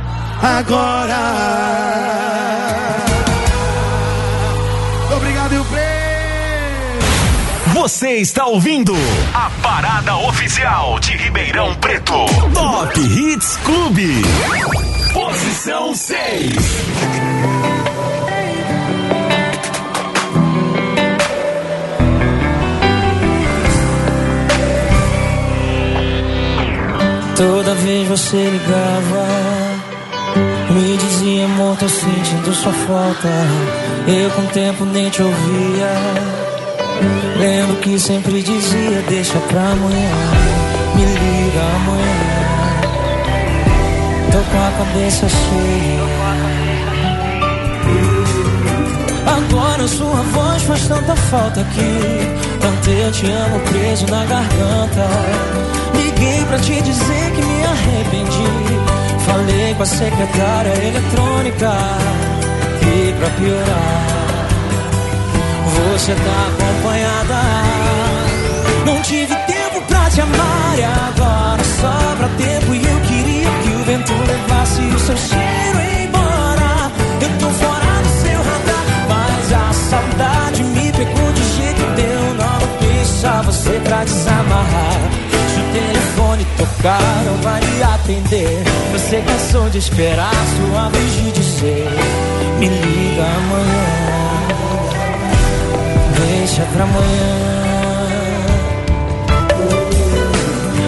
agora. 0.41 1.17
Obrigado 5.15 5.53
e 5.53 5.57
o 5.57 5.65
prêmio. 5.65 5.91
Você 7.73 8.17
está 8.17 8.45
ouvindo 8.45 8.93
a 9.33 9.49
parada 9.61 10.15
oficial 10.17 10.99
de 10.99 11.15
Ribeirão 11.17 11.73
Preto. 11.75 12.25
Top 12.53 12.99
Hits 12.99 13.57
Clube. 13.63 14.21
Posição 15.13 15.95
6. 15.95 16.55
Toda 27.35 27.73
vez 27.73 28.07
você 28.07 28.37
ligava, 28.37 29.25
me 30.69 30.97
dizia, 30.97 31.45
amor, 31.45 31.77
sentindo 31.79 32.53
sua 32.53 32.73
falta. 32.73 33.29
Eu 34.07 34.29
com 34.31 34.41
o 34.41 34.47
tempo 34.47 34.85
nem 34.85 35.09
te 35.09 35.21
ouvia. 35.21 35.89
Lembro 37.37 37.75
que 37.77 37.97
sempre 37.99 38.41
dizia, 38.41 39.01
deixa 39.07 39.39
pra 39.39 39.61
amanhã, 39.61 40.09
me 40.95 41.05
liga 41.05 41.61
amanhã. 41.75 42.41
Tô 44.31 44.37
com 44.37 44.57
a 44.57 44.71
cabeça 44.77 45.27
cheia. 45.27 46.11
Agora 49.25 49.87
sua 49.87 50.21
voz 50.21 50.63
faz 50.63 50.87
tanta 50.87 51.15
falta 51.15 51.61
aqui. 51.61 51.99
Tanto 52.59 52.89
eu 52.89 53.11
te 53.11 53.25
amo 53.25 53.59
preso 53.59 54.05
na 54.07 54.23
garganta. 54.25 55.07
Liguei 55.95 56.45
pra 56.45 56.59
te 56.59 56.81
dizer 56.81 57.31
que 57.31 57.41
me 57.43 57.63
arrependi. 57.65 58.90
Falei 59.31 59.73
com 59.75 59.83
a 59.83 59.85
secretária 59.85 60.73
eletrônica. 60.85 61.71
E 62.83 63.13
pra 63.13 63.29
piorar, 63.29 64.47
você 65.73 66.13
tá 66.13 66.49
acompanhada. 66.49 67.41
Não 68.85 69.01
tive 69.01 69.33
tempo 69.33 69.81
pra 69.87 70.09
te 70.09 70.19
amar 70.19 70.77
e 70.77 70.83
agora 70.83 71.63
sobra 71.63 72.27
tempo. 72.37 72.75
E 72.75 72.85
eu 72.85 72.99
queria 73.07 73.49
que 73.63 73.69
o 73.69 73.85
vento 73.85 74.11
levasse 74.27 74.81
o 74.81 74.99
seu 74.99 75.15
cheiro 75.15 75.79
embora. 76.03 76.91
Eu 77.21 77.29
tô 77.39 77.47
fora 77.51 78.01
do 78.03 78.09
seu 78.21 78.37
radar, 78.37 78.85
mas 79.07 79.53
a 79.53 79.73
saudade 79.73 80.63
me 80.63 80.91
pegou 80.91 81.31
de 81.31 81.43
jeito 81.55 81.81
deu 81.95 82.33
nó 82.33 82.59
no 82.59 82.67
deixa 82.81 83.41
você 83.43 83.79
pra 83.85 84.03
desamarrar. 84.03 85.30
Telefone 86.31 86.45
tocar, 86.57 87.23
não 87.25 87.35
vai 87.41 87.59
me 87.59 87.83
atender. 87.83 88.63
Você 88.93 89.21
cansou 89.21 89.69
de 89.69 89.79
esperar 89.79 90.31
sua 90.55 90.89
vez 90.89 91.13
de 91.13 91.31
dizer: 91.31 91.89
Me 92.57 92.67
liga 92.67 93.23
amanhã. 93.23 93.85
deixa 96.15 96.61
pra 96.73 96.83
amanhã. 96.83 97.51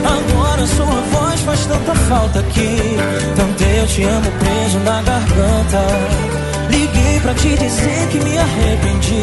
Agora 0.06 0.66
sua 0.66 1.02
voz 1.12 1.42
faz 1.42 1.66
tanta 1.66 1.96
falta 1.96 2.40
aqui. 2.40 2.98
Tanto 3.36 3.64
eu 3.64 3.88
te 3.88 4.04
amo 4.04 4.32
preso 4.32 4.80
na 4.80 5.02
garganta. 5.02 5.82
Liguei 6.70 7.20
pra 7.20 7.34
te 7.34 7.58
dizer 7.58 8.08
que 8.12 8.20
me 8.20 8.38
arrependi. 8.38 9.22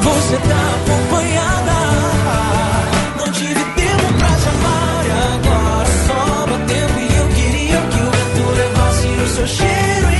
você 0.00 0.36
tá 0.36 0.60
acompanhada. 0.76 1.72
Não 3.18 3.32
tive 3.32 3.64
tempo 3.74 4.12
pra 4.16 4.28
te 4.28 4.48
amar. 4.48 5.04
E 5.04 5.10
agora 5.34 5.88
sobra 6.06 6.56
tempo. 6.68 7.00
E 7.00 7.16
eu 7.16 7.26
queria 7.30 7.80
que 7.80 7.98
o 7.98 8.10
vento 8.12 8.44
levasse 8.56 9.08
o 9.08 9.26
seu 9.26 9.46
cheiro 9.48 10.11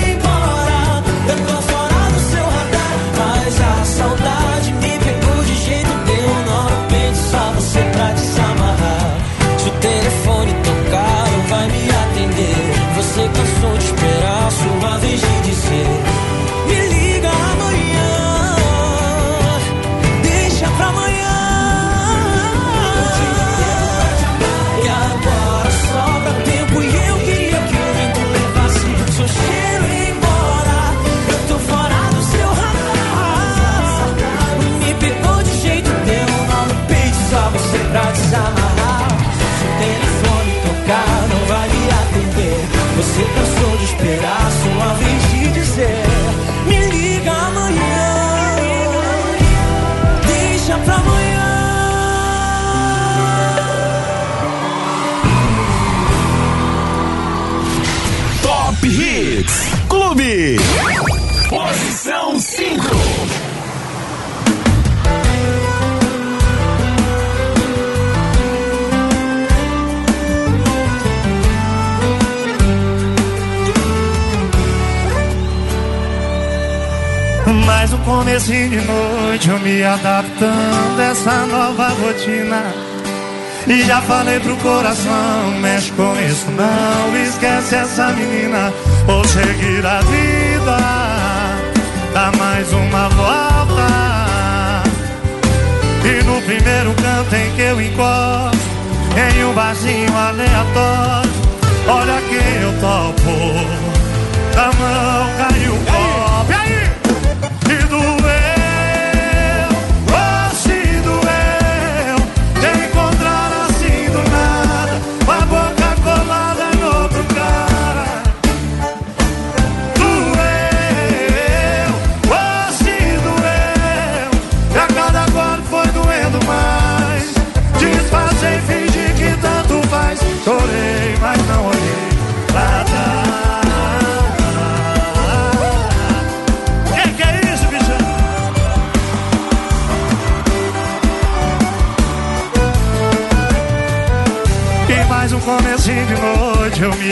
Você 43.13 43.25
cansou 43.25 43.77
de 43.77 43.85
esperar 43.85 44.51
sua 44.51 44.95
vez 44.95 45.23
de 45.33 45.51
dizer: 45.51 46.03
Me 46.67 46.79
liga 46.87 47.31
amanhã. 47.31 48.57
Deixa 50.27 50.79
pra 50.79 50.95
amanhã. 50.95 51.53
Top 58.41 58.87
Hits 58.87 59.69
Clube. 59.91 60.57
Mas 78.25 78.49
o 78.49 78.53
comecinho 78.53 78.71
de 78.71 78.81
noite 78.87 79.49
eu 79.49 79.59
me 79.59 79.83
adaptando 79.83 81.01
a 81.01 81.05
essa 81.05 81.47
nova 81.47 81.89
rotina. 81.89 82.63
E 83.67 83.83
já 83.83 84.01
falei 84.03 84.39
pro 84.39 84.57
coração, 84.59 85.51
mexe 85.61 85.91
com 85.93 86.15
isso 86.21 86.51
não, 86.53 87.17
esquece 87.23 87.75
essa 87.75 88.09
menina, 88.09 88.73
vou 89.07 89.25
seguir 89.25 89.85
a 89.85 90.01
vida, 90.01 90.77
dá 92.13 92.33
mais 92.39 92.73
uma 92.73 93.09
volta. 93.09 94.83
E 96.05 96.23
no 96.25 96.41
primeiro 96.43 96.95
canto 96.95 97.35
em 97.35 97.51
que 97.55 97.63
eu 97.63 97.81
encosto, 97.81 98.59
em 99.17 99.45
um 99.45 99.53
barzinho 99.53 100.17
aleatório, 100.17 101.31
olha 101.89 102.23
quem 102.29 102.63
eu 102.63 102.73
topo, 102.81 104.55
da 104.55 104.67
mão 104.79 105.27
caiu 105.39 105.75
o 105.75 106.12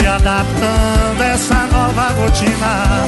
me 0.01 0.07
adaptando 0.07 1.21
essa 1.21 1.55
nova 1.71 2.07
rotina. 2.13 3.07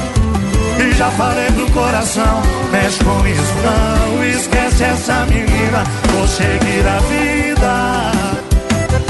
E 0.78 0.92
já 0.92 1.10
falei 1.12 1.46
pro 1.52 1.70
coração 1.70 2.42
Mexe 2.72 3.02
com 3.04 3.26
isso 3.26 3.54
não 3.62 4.24
Esquece 4.24 4.82
essa 4.82 5.24
menina 5.26 5.84
Vou 6.12 6.26
seguir 6.26 6.84
a 6.86 6.98
vida. 6.98 8.10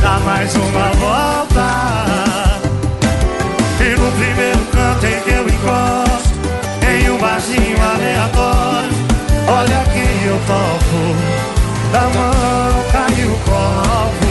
Dá 0.03 0.18
mais 0.20 0.55
uma 0.55 0.90
volta. 1.01 2.05
E 3.81 3.97
no 3.99 4.12
primeiro 4.12 4.61
canto 4.73 5.07
em 5.07 5.20
que 5.20 5.31
eu 5.31 5.49
encosto 5.49 6.35
Em 6.87 7.11
um 7.11 7.18
barzinho 7.18 7.79
aleatório 7.83 8.90
Olha 9.49 9.85
quem 9.92 10.29
eu 10.29 10.38
topo 10.47 11.14
Da 11.92 12.01
mão 12.01 12.85
caiu 12.92 13.33
o 13.33 13.38
copo 13.38 14.24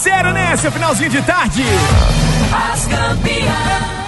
0 0.00 0.32
nessa, 0.32 0.70
finalzinho 0.70 1.10
de 1.10 1.20
tarde. 1.20 1.62
As 2.72 2.86
campeãs. 2.86 3.99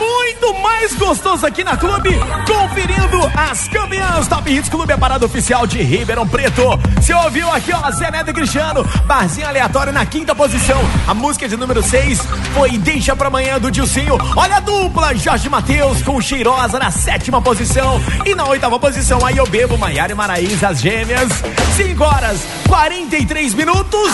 Mais 0.61 0.95
gostoso 0.95 1.47
aqui 1.47 1.63
na 1.65 1.77
Clube, 1.77 2.11
conferindo 2.47 3.31
as 3.37 3.69
campeãs 3.69 4.27
Top 4.29 4.53
Hits 4.53 4.69
Clube, 4.69 4.93
a 4.93 4.99
parada 4.99 5.25
oficial 5.25 5.67
de 5.67 5.81
Ribeirão 5.83 6.27
Preto. 6.27 6.63
Você 6.97 7.15
ouviu 7.15 7.51
aqui, 7.51 7.73
ó, 7.73 7.91
Zé 7.93 8.11
Neto 8.11 8.31
e 8.31 8.35
Cristiano, 8.35 8.85
barzinho 9.07 9.47
aleatório 9.47 9.93
na 9.93 10.05
quinta 10.05 10.35
posição. 10.35 10.79
A 11.07 11.15
música 11.15 11.49
de 11.49 11.57
número 11.57 11.83
6 11.83 12.21
foi 12.55 12.77
Deixa 12.79 13.15
Pra 13.15 13.29
Amanhã 13.29 13.59
do 13.59 13.71
Dilcinho. 13.71 14.19
Olha 14.37 14.57
a 14.57 14.61
dupla, 14.61 15.15
Jorge 15.15 15.49
Matheus 15.49 16.03
com 16.03 16.21
Cheirosa 16.21 16.79
na 16.79 16.91
sétima 16.91 17.41
posição. 17.41 18.01
E 18.27 18.35
na 18.35 18.45
oitava 18.47 18.79
posição, 18.79 19.25
aí 19.25 19.37
eu 19.37 19.47
bebo, 19.47 19.79
Maiara 19.79 20.13
e 20.13 20.15
Maraísa, 20.15 20.69
as 20.69 20.81
gêmeas. 20.81 21.31
5 21.77 22.05
horas, 22.05 22.41
43 22.69 23.55
minutos. 23.55 24.11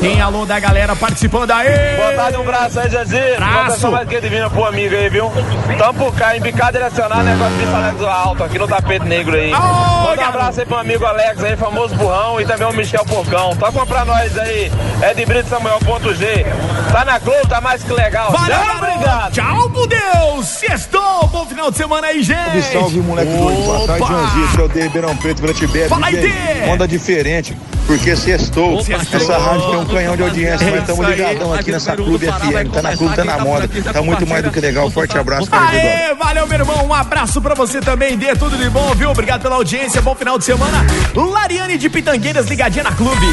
Tem 0.00 0.20
alô 0.20 0.46
da 0.46 0.58
galera 0.58 0.94
participando 0.96 1.50
aí. 1.50 1.96
Boa 1.96 2.12
tarde, 2.12 2.38
um 2.38 2.44
braço 2.44 2.80
aí. 2.80 2.86
Abraço. 2.86 3.38
Uma 3.38 3.64
pessoa 3.70 3.92
mais 3.92 4.08
que 4.08 4.20
divina 4.20 4.48
pro 4.48 4.64
amigo 4.64 4.94
aí, 4.94 5.08
viu? 5.08 5.30
Tamo 5.78 5.94
por 5.94 6.14
cá, 6.14 6.36
embicado 6.36 6.72
direcional, 6.72 7.22
negócio 7.22 7.56
de 7.56 7.66
falando 7.66 8.06
alto 8.06 8.44
aqui 8.44 8.58
no 8.58 8.68
tapete 8.68 9.04
negro 9.06 9.36
aí. 9.36 9.50
Manda 9.50 10.22
um 10.22 10.24
abraço 10.26 10.60
aí 10.60 10.66
pro 10.66 10.76
amigo 10.76 11.04
Alex 11.04 11.42
aí, 11.42 11.56
famoso 11.56 11.94
burrão, 11.96 12.40
e 12.40 12.44
também 12.46 12.66
o 12.66 12.72
Michel 12.72 13.04
Porcão. 13.04 13.56
Toca 13.56 13.84
pra 13.84 14.04
nós 14.04 14.36
aí, 14.38 14.70
é 15.02 15.14
de 15.14 15.26
Brito 15.26 15.48
Samuel 15.48 15.78
ponto 15.80 16.14
G. 16.14 16.46
Tá 16.92 17.04
na 17.04 17.18
Globo, 17.18 17.48
tá 17.48 17.60
mais 17.60 17.82
que 17.82 17.92
legal. 17.92 18.30
Valeu, 18.30 18.56
Tchau, 18.56 18.76
obrigado. 18.76 19.32
Tchau, 19.32 19.70
por 19.70 19.88
Deus. 19.88 20.46
Sextou. 20.46 21.26
Bom 21.28 21.46
final 21.46 21.70
de 21.70 21.76
semana 21.76 22.06
aí, 22.06 22.22
gente. 22.22 22.62
Salve, 22.72 23.00
moleque 23.00 23.32
doido. 23.32 23.62
Boa 23.62 23.86
tarde, 23.86 24.02
Opa. 24.02 24.12
Joãozinho. 24.12 24.60
É 24.60 24.62
o 24.62 24.68
D. 24.68 24.82
Ribeirão 24.82 25.16
Preto, 25.16 25.42
Grande 25.42 25.66
Bebe. 25.66 25.88
Fala 25.88 26.06
aí. 26.06 26.70
Onda 26.70 26.86
diferente, 26.86 27.56
porque 27.86 28.16
sextou. 28.16 28.82
Sextou. 28.82 29.20
Essa 29.20 29.38
rádio 29.38 29.70
tem 29.70 29.76
um 29.78 29.84
canhão 29.86 30.16
de 30.16 30.22
audiência, 30.22 30.64
É 30.64 30.70
mas 30.70 30.80
estamos 30.80 31.08
ligadão 31.08 31.52
aqui 31.52 31.72
nessa 31.72 31.94
Clube 31.96 32.26
FM. 32.26 32.72
Tá 32.72 32.82
na 32.82 32.96
Clube, 32.96 33.16
tá 33.16 33.24
na 33.24 33.38
moda. 33.38 33.68
Tá 33.92 34.02
muito 34.02 34.26
mais 34.26 34.42
do 34.42 34.50
que 34.50 34.60
legal. 34.60 34.90
Forte 34.90 35.16
abraço, 35.18 35.50
do 35.50 35.54
Aê, 35.54 36.14
valeu, 36.14 36.46
meu 36.46 36.58
irmão. 36.58 36.86
Um 36.86 36.94
abraço 36.94 37.40
pra 37.40 37.54
você 37.54 37.80
também. 37.80 38.16
Dê 38.16 38.34
tudo 38.34 38.56
de 38.56 38.68
bom, 38.70 38.94
viu? 38.94 39.10
Obrigado 39.10 39.42
pela 39.42 39.56
audiência. 39.56 40.00
Bom 40.00 40.14
final 40.14 40.38
de 40.38 40.44
semana. 40.44 40.84
Lariane 41.14 41.76
de 41.76 41.88
Pitangueiras 41.88 42.46
ligadinha 42.46 42.84
na 42.84 42.92
clube. 42.92 43.26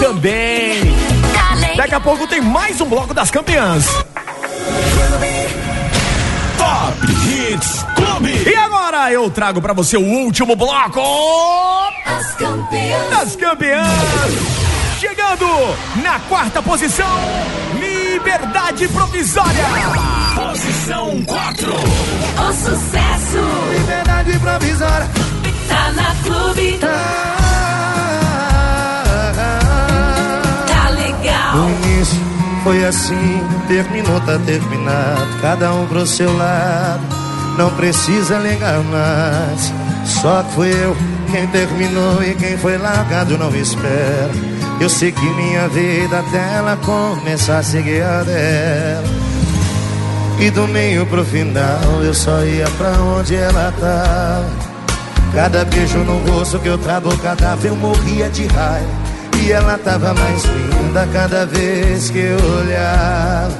Também. 0.00 0.94
Daqui 1.76 1.94
a 1.94 2.00
pouco 2.00 2.26
tem 2.26 2.40
mais 2.40 2.80
um 2.80 2.86
bloco 2.86 3.14
das 3.14 3.30
campeãs. 3.30 3.86
Top 6.58 7.12
Hits 7.28 7.93
Clube. 8.14 8.48
E 8.48 8.54
agora 8.54 9.12
eu 9.12 9.28
trago 9.30 9.60
pra 9.60 9.72
você 9.72 9.96
o 9.96 10.00
último 10.02 10.54
bloco. 10.54 11.00
As 12.04 12.34
campeãs. 12.34 13.10
Das 13.10 13.36
campeãs. 13.36 13.88
Chegando 15.00 15.46
na 16.02 16.20
quarta 16.28 16.62
posição, 16.62 17.18
Liberdade 17.78 18.86
Provisória. 18.88 19.64
Posição 20.34 21.22
4. 21.24 21.72
O 21.72 22.52
sucesso 22.52 23.38
Liberdade 23.78 24.38
provisória. 24.38 25.08
tá 25.68 25.92
na 25.92 26.14
clube. 26.22 26.78
Tá 30.66 30.88
legal. 30.90 31.56
No 31.56 31.70
início 31.70 32.20
foi 32.62 32.84
assim, 32.84 33.40
terminou, 33.68 34.20
tá 34.20 34.38
terminado. 34.38 35.40
Cada 35.42 35.74
um 35.74 35.86
pro 35.86 36.06
seu 36.06 36.34
lado, 36.36 37.02
não 37.56 37.70
precisa 37.70 38.38
ligar 38.38 38.82
mais. 38.84 39.72
Só 40.04 40.42
que 40.42 40.52
fui 40.54 40.70
eu 40.70 40.96
quem 41.30 41.46
terminou 41.48 42.22
e 42.22 42.34
quem 42.34 42.56
foi 42.56 42.78
largado 42.78 43.36
não 43.38 43.54
espera. 43.54 44.30
Eu 44.80 44.88
segui 44.88 45.26
minha 45.34 45.68
vida 45.68 46.18
até 46.18 46.54
ela 46.56 46.76
começar 46.76 47.58
a 47.58 47.62
seguir 47.62 48.02
a 48.02 48.22
dela. 48.22 49.04
E 50.38 50.50
do 50.50 50.66
meio 50.66 51.06
pro 51.06 51.24
final 51.24 52.02
eu 52.02 52.12
só 52.12 52.42
ia 52.44 52.68
pra 52.76 52.90
onde 53.00 53.36
ela 53.36 53.72
tava. 53.78 54.74
Cada 55.32 55.64
beijo 55.64 55.98
no 55.98 56.18
rosto 56.30 56.58
que 56.58 56.68
eu 56.68 56.78
trabucava 56.78 57.58
eu 57.64 57.76
morria 57.76 58.28
de 58.30 58.46
raiva. 58.46 58.88
E 59.42 59.52
ela 59.52 59.76
tava 59.78 60.14
mais 60.14 60.44
linda 60.44 61.08
cada 61.12 61.44
vez 61.46 62.10
que 62.10 62.18
eu 62.18 62.38
olhava. 62.58 63.52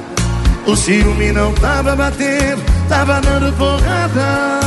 O 0.66 0.74
ciúme 0.76 1.30
não 1.30 1.52
tava 1.54 1.94
batendo, 1.94 2.62
tava 2.88 3.20
dando 3.20 3.53
porrada. 3.57 4.61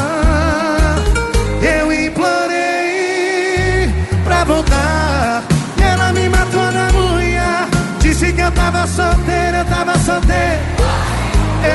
Eu 1.61 1.91
implorei 1.91 3.93
pra 4.23 4.43
voltar. 4.43 5.43
E 5.77 5.81
ela 5.81 6.13
me 6.13 6.29
matou 6.29 6.71
na 6.71 6.89
unha. 6.93 7.67
Disse 7.99 8.31
que 8.33 8.41
eu 8.41 8.51
tava 8.51 8.85
solteira, 8.87 9.59
eu 9.59 9.65
tava 9.65 9.97
solteira. 9.99 10.59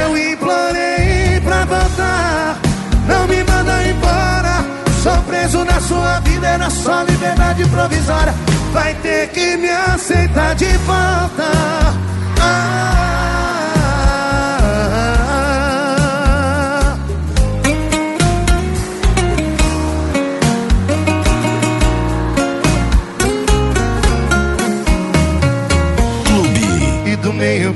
Eu 0.02 0.16
implorei 0.16 1.40
pra 1.44 1.64
voltar. 1.64 2.56
Não 3.06 3.26
me 3.26 3.42
manda 3.44 3.82
embora. 3.84 4.64
Sou 5.02 5.16
preso 5.22 5.64
na 5.64 5.80
sua 5.80 6.20
vida, 6.20 6.46
era 6.46 6.70
só 6.70 7.02
liberdade 7.02 7.66
provisória. 7.68 8.34
Vai 8.72 8.94
ter 8.94 9.28
que 9.28 9.56
me 9.56 9.68
aceitar 9.68 10.54
de 10.54 10.76
volta. 10.78 11.44
Ah, 12.40 13.21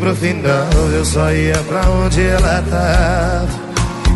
pro 0.07 0.15
final 0.15 0.69
eu 0.93 1.05
só 1.05 1.33
ia 1.33 1.57
pra 1.69 1.81
onde 1.91 2.23
ela 2.23 2.63
tava. 2.71 3.49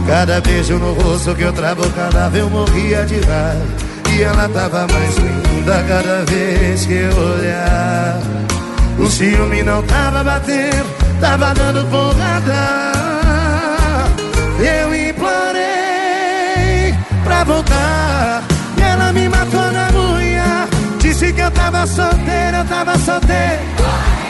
Cada 0.06 0.40
beijo 0.40 0.74
no 0.74 0.92
rosto 0.92 1.34
que 1.34 1.42
eu 1.42 1.52
trabucava 1.52 2.30
eu 2.32 2.48
morria 2.48 3.04
de 3.04 3.16
raiva. 3.16 3.66
E 4.12 4.22
ela 4.22 4.48
tava 4.48 4.86
mais 4.86 5.16
linda 5.16 5.84
cada 5.88 6.24
vez 6.26 6.86
que 6.86 6.92
eu 6.92 7.10
olhava. 7.16 8.22
O 8.98 9.06
ciúme 9.08 9.64
não 9.64 9.82
tava 9.82 10.22
batendo, 10.22 10.86
tava 11.20 11.54
dando 11.54 11.84
porrada. 11.90 12.92
Eu 14.60 14.94
implorei 15.08 16.94
pra 17.24 17.42
voltar. 17.44 18.44
E 18.78 18.82
ela 18.82 19.12
me 19.12 19.28
matou 19.28 19.72
na 19.72 19.90
unha. 19.98 20.68
Disse 21.00 21.32
que 21.32 21.40
eu 21.40 21.50
tava 21.50 21.84
solteira, 21.86 22.58
eu 22.58 22.64
tava 22.66 22.96
solteira. 22.98 24.29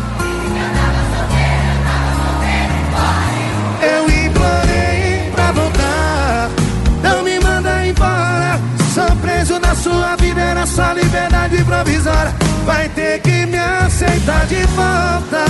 Sua 9.81 10.15
vida, 10.15 10.39
era 10.39 10.65
só 10.65 10.93
liberdade 10.93 11.63
provisória. 11.63 12.33
Vai 12.65 12.87
ter 12.89 13.19
que 13.21 13.45
me 13.47 13.57
aceitar 13.57 14.45
de 14.45 14.63
volta. 14.67 15.45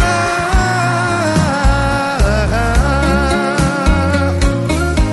Ah, 0.00 0.58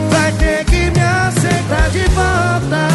vai 0.10 0.32
ter 0.34 0.66
que 0.66 0.92
me 0.92 1.02
aceitar 1.02 1.90
de 1.92 2.06
volta. 2.10 2.90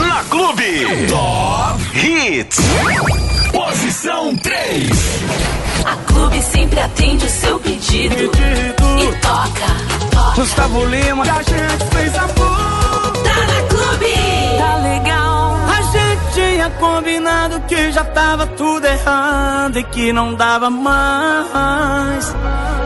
Na 0.00 0.24
Clube. 0.24 1.06
Top 1.08 1.80
Hits. 1.96 2.58
Posição 3.52 4.36
3. 4.36 5.03
Sempre 6.74 6.80
atende 6.80 7.24
o 7.24 7.30
seu 7.30 7.60
pedido. 7.60 8.16
E 8.16 9.12
toca. 9.18 10.34
Gustavo 10.34 10.84
Lima, 10.86 11.22
a 11.22 11.42
gente 11.42 11.84
fez 11.92 12.16
amor. 12.16 13.12
Tá 13.22 13.46
na 13.46 13.62
clube. 13.68 14.14
Tá 14.58 14.76
legal. 14.82 15.56
A 15.68 15.82
gente 15.92 16.32
tinha 16.34 16.70
combinado 16.70 17.60
que 17.68 17.92
já 17.92 18.02
tava 18.02 18.46
tudo 18.48 18.86
errado 18.86 19.78
e 19.78 19.84
que 19.84 20.12
não 20.12 20.34
dava 20.34 20.68
mais. 20.68 22.34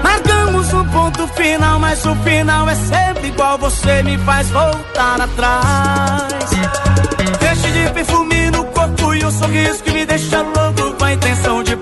Marcamos 0.03 0.71
um 0.75 0.85
ponto 0.85 1.27
final, 1.29 1.79
mas 1.79 2.05
o 2.05 2.15
final 2.17 2.69
é 2.69 2.75
sempre 2.75 3.29
igual. 3.29 3.57
Você 3.57 4.03
me 4.03 4.19
faz 4.19 4.51
voltar 4.51 5.19
atrás. 5.19 6.51
Deixe 7.41 7.71
de 7.71 7.91
perfume 7.95 8.51
no 8.51 8.65
corpo 8.67 9.15
e 9.15 9.25
um 9.25 9.31
sorriso 9.31 9.83
que 9.83 9.93
me 9.93 10.05
deixa 10.05 10.43
louco 10.43 10.93
com 10.99 11.05
a 11.05 11.13
intenção 11.15 11.63
de 11.63 11.75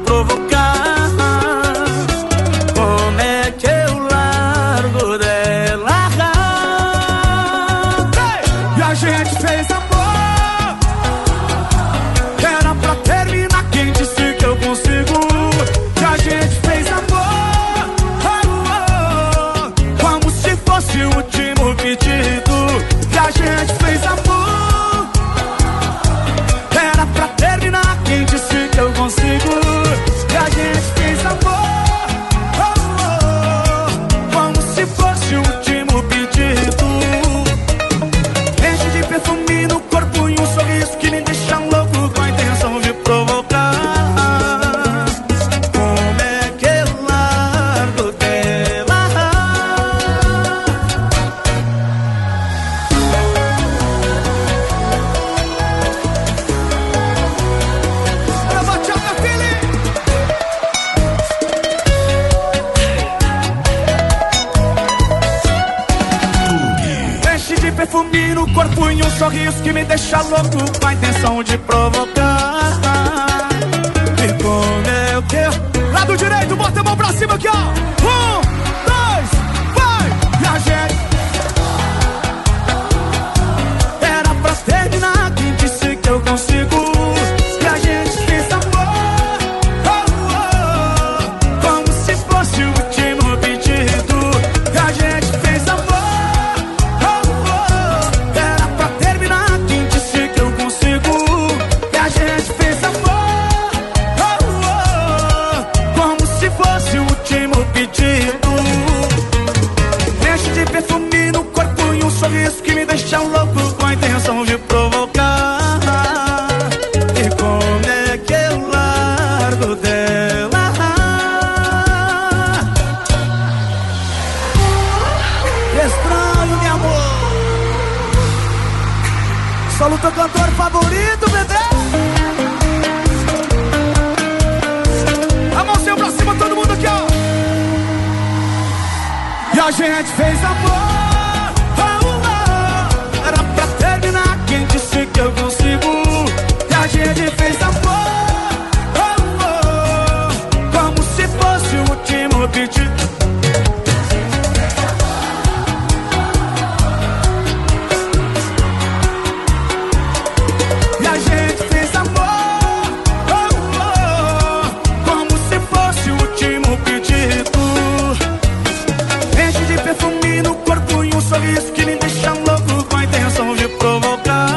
sorriso 171.47 171.73
que 171.73 171.85
me 171.85 171.97
deixa 171.97 172.33
louco 172.33 172.85
com 172.85 172.97
a 172.97 173.05
intenção 173.05 173.55
de 173.55 173.69
provocar. 173.69 174.49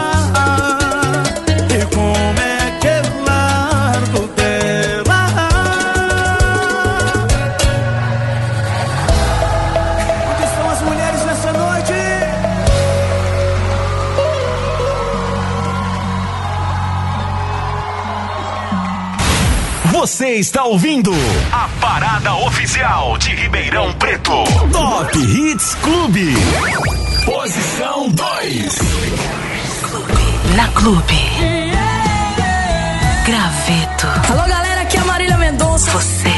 E 1.70 1.86
como 1.96 2.40
é 2.40 2.78
que 2.80 2.88
eu 2.88 3.24
largo 3.26 4.28
dela? 4.36 5.30
Onde 10.32 10.44
estão 10.44 10.70
as 10.70 10.82
mulheres 10.82 11.26
nessa 11.26 11.54
noite? 11.54 11.94
Você 19.92 20.36
está 20.36 20.64
ouvindo 20.64 21.12
a 21.52 21.68
parada 21.82 22.34
oficial 22.36 23.18
Ribeirão 23.60 23.92
Preto. 23.96 24.44
Top 24.72 25.20
Hits 25.20 25.76
Clube. 25.82 26.34
Posição 27.26 28.10
2. 28.10 28.80
Na 30.56 30.68
Clube. 30.70 31.20
Graveto. 33.26 34.08
Alô, 34.32 34.48
galera, 34.48 34.82
aqui 34.82 34.96
é 34.96 35.02
a 35.02 35.04
Marília 35.04 35.38
Mendonça. 35.38 35.92
Você. 35.92 36.32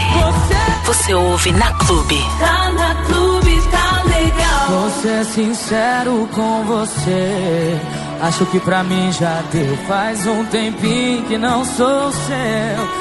Você 0.86 1.14
ouve 1.14 1.52
na 1.52 1.72
Clube. 1.74 2.20
Tá 2.40 2.72
na 2.72 2.96
clube, 3.06 3.62
tá 3.70 4.04
legal. 4.04 4.68
Vou 4.70 4.90
ser 4.90 5.24
sincero 5.26 6.28
com 6.34 6.64
você. 6.64 7.80
Acho 8.20 8.48
que 8.48 8.60
pra 8.60 8.84
mim 8.84 9.12
já 9.12 9.44
deu. 9.52 9.78
Faz 9.88 10.26
um 10.26 10.44
tempinho 10.46 11.24
que 11.26 11.38
não 11.38 11.64
sou 11.64 12.12
seu. 12.12 13.01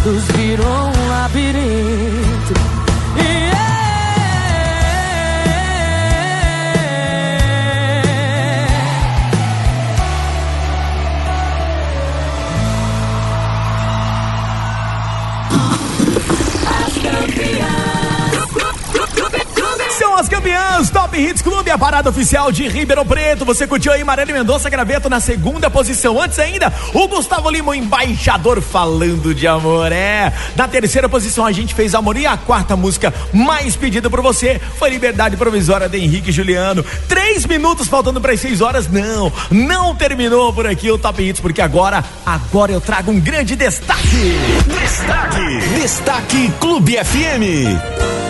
Quadrados 0.00 0.24
virou 0.32 0.66
um 0.66 1.08
labirinto. 1.08 2.09
Hits 20.80 21.42
Clube, 21.42 21.70
a 21.70 21.76
parada 21.76 22.08
oficial 22.08 22.50
de 22.50 22.66
Ribeirão 22.66 23.04
Preto. 23.04 23.44
Você 23.44 23.66
curtiu 23.66 23.92
aí 23.92 24.02
Marelo 24.02 24.32
Mendonça 24.32 24.70
Graveto 24.70 25.10
na 25.10 25.20
segunda 25.20 25.68
posição. 25.68 26.18
Antes 26.18 26.38
ainda, 26.38 26.72
o 26.94 27.06
Gustavo 27.06 27.50
Lima, 27.50 27.72
o 27.72 27.74
embaixador 27.74 28.62
falando 28.62 29.34
de 29.34 29.46
amor. 29.46 29.92
É, 29.92 30.32
na 30.56 30.66
terceira 30.66 31.06
posição 31.06 31.44
a 31.44 31.52
gente 31.52 31.74
fez 31.74 31.94
Amor 31.94 32.16
e 32.16 32.26
a 32.26 32.34
quarta 32.38 32.76
música 32.76 33.12
mais 33.30 33.76
pedida 33.76 34.08
por 34.08 34.22
você 34.22 34.58
foi 34.78 34.88
Liberdade 34.88 35.36
Provisória 35.36 35.86
de 35.86 35.98
Henrique 35.98 36.32
Juliano. 36.32 36.82
Três 37.06 37.44
minutos 37.44 37.86
faltando 37.86 38.18
para 38.18 38.32
as 38.32 38.40
seis 38.40 38.62
horas. 38.62 38.88
Não, 38.88 39.30
não 39.50 39.94
terminou 39.94 40.50
por 40.50 40.66
aqui 40.66 40.90
o 40.90 40.96
Top 40.96 41.22
Hits, 41.22 41.42
porque 41.42 41.60
agora, 41.60 42.02
agora 42.24 42.72
eu 42.72 42.80
trago 42.80 43.10
um 43.12 43.20
grande 43.20 43.54
destaque. 43.54 44.32
Destaque, 44.80 45.58
destaque 45.78 46.52
Clube 46.58 46.96
FM. 46.96 48.29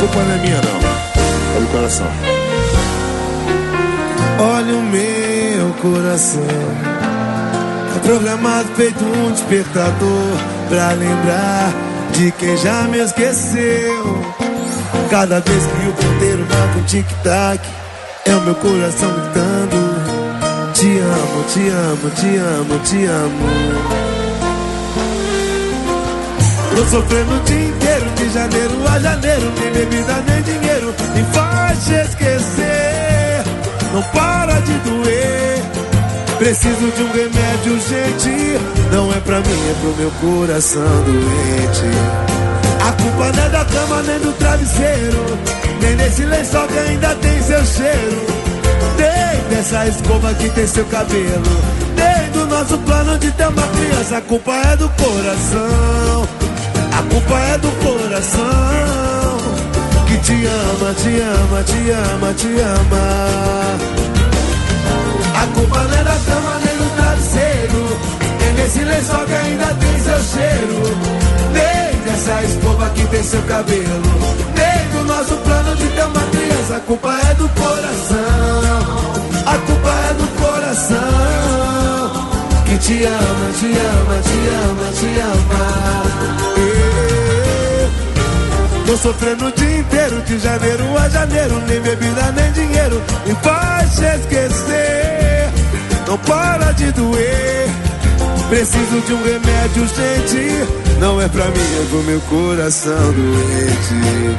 Culpa 0.00 0.18
não 0.20 0.34
é 0.34 0.38
minha, 0.38 0.56
não. 0.56 1.56
É 1.56 1.60
do 1.60 1.66
coração. 1.68 2.06
Olha 4.38 4.74
o 4.74 4.82
meu 4.82 5.74
coração. 5.74 6.42
É 7.94 7.98
programado 8.00 8.68
feito 8.76 9.04
um 9.04 9.30
despertador. 9.30 10.38
Pra 10.68 10.92
lembrar 10.92 11.72
de 12.12 12.30
quem 12.32 12.56
já 12.56 12.84
me 12.84 12.98
esqueceu. 12.98 14.24
Cada 15.10 15.40
vez 15.40 15.66
que 15.66 15.88
o 15.88 15.92
ponteiro 15.92 16.46
marca 16.48 16.78
um 16.78 16.84
tic-tac. 16.84 17.60
É 18.24 18.34
o 18.34 18.40
meu 18.40 18.54
coração 18.54 19.10
gritando. 19.12 20.10
Te 20.72 20.98
amo, 20.98 21.44
te 21.52 21.68
amo, 21.68 22.10
te 22.10 22.36
amo, 22.36 22.78
te 22.84 23.04
amo. 23.04 23.90
Tô 26.74 26.84
sofrendo 26.86 27.34
o 27.34 27.40
dia 27.40 27.68
inteiro, 27.68 27.89
de 28.20 28.30
janeiro 28.30 28.74
a 28.86 28.98
janeiro. 29.00 29.52
Nem 29.58 29.72
bebida, 29.72 30.22
nem 30.28 30.42
dinheiro 30.42 30.94
me 31.14 31.24
faz 31.32 31.78
esquecer. 31.88 33.44
Não 33.92 34.02
para 34.02 34.60
de 34.60 34.72
doer. 34.80 35.62
Preciso 36.38 36.90
de 36.96 37.02
um 37.02 37.12
remédio 37.12 37.72
urgente. 37.72 38.60
Não 38.92 39.12
é 39.12 39.20
pra 39.20 39.40
mim, 39.40 39.70
é 39.70 39.74
pro 39.80 39.94
meu 39.96 40.10
coração 40.20 40.82
doente. 41.04 41.90
A 42.86 42.92
culpa 42.92 43.32
não 43.36 43.44
é 43.44 43.48
da 43.48 43.64
cama, 43.64 44.02
nem 44.02 44.18
do 44.20 44.32
travesseiro. 44.32 45.38
Nem 45.80 45.96
desse 45.96 46.24
lençol 46.24 46.66
que 46.68 46.78
ainda 46.78 47.14
tem 47.16 47.42
seu 47.42 47.64
cheiro. 47.64 48.26
Nem 48.96 49.56
dessa 49.56 49.86
escova 49.86 50.34
que 50.34 50.48
tem 50.50 50.66
seu 50.66 50.84
cabelo. 50.86 51.60
Nem 51.96 52.30
do 52.32 52.46
nosso 52.46 52.76
plano 52.78 53.18
de 53.18 53.30
ter 53.32 53.48
uma 53.48 53.66
criança. 53.68 54.18
A 54.18 54.20
culpa 54.20 54.52
é 54.52 54.76
do 54.76 54.88
coração. 54.90 56.39
A 57.00 57.02
culpa 57.04 57.38
é 57.38 57.56
do 57.56 57.70
coração 57.82 59.38
que 60.06 60.18
te 60.18 60.44
ama, 60.44 60.92
te 60.92 61.18
ama, 61.18 61.62
te 61.62 61.90
ama, 61.92 62.34
te 62.34 62.60
ama. 62.60 63.04
A 65.34 65.46
culpa 65.54 65.78
não 65.78 65.98
é 65.98 66.04
da 66.04 66.18
cama 66.26 66.60
nem 66.62 66.76
do 66.76 66.94
travesseiro, 66.96 67.98
nem 68.38 68.52
desse 68.52 68.80
lençol 68.80 69.24
que 69.24 69.32
ainda 69.32 69.74
tem 69.76 69.98
seu 69.98 70.20
cheiro, 70.24 70.94
nem 71.54 72.02
dessa 72.04 72.42
escova 72.44 72.90
que 72.90 73.06
tem 73.06 73.22
seu 73.22 73.40
cabelo, 73.44 74.02
nem 74.54 74.88
do 74.92 75.04
nosso 75.06 75.36
plano 75.36 75.74
de 75.76 75.88
ter 75.88 76.04
uma 76.04 76.20
criança. 76.20 76.76
A 76.76 76.80
culpa 76.80 77.18
é 77.30 77.34
do 77.34 77.48
coração, 77.48 79.00
a 79.46 79.56
culpa 79.56 79.88
é 79.88 80.12
do 80.12 80.28
coração 80.38 81.00
que 82.66 82.76
te 82.76 83.04
ama, 83.04 83.52
te 83.58 83.72
ama, 83.72 84.20
te 84.22 84.38
ama, 84.52 84.92
te 84.92 85.20
ama. 85.20 86.49
Tô 88.90 88.96
sofrendo 88.96 89.46
o 89.46 89.52
dia 89.52 89.78
inteiro, 89.78 90.20
de 90.22 90.36
janeiro 90.40 90.98
a 90.98 91.08
janeiro, 91.08 91.62
nem 91.68 91.80
bebida 91.80 92.32
nem 92.32 92.50
dinheiro 92.50 93.00
me 93.24 93.36
faz 93.36 93.94
te 93.94 94.02
esquecer. 94.02 95.48
Não 96.08 96.18
para 96.18 96.72
de 96.72 96.90
doer, 96.90 97.68
preciso 98.48 99.00
de 99.06 99.14
um 99.14 99.22
remédio 99.22 99.82
urgente. 99.82 100.98
Não 100.98 101.22
é 101.22 101.28
pra 101.28 101.44
mim, 101.44 101.60
é 101.60 101.86
pro 101.88 102.02
meu 102.02 102.20
coração 102.22 103.12
doente. 103.12 104.36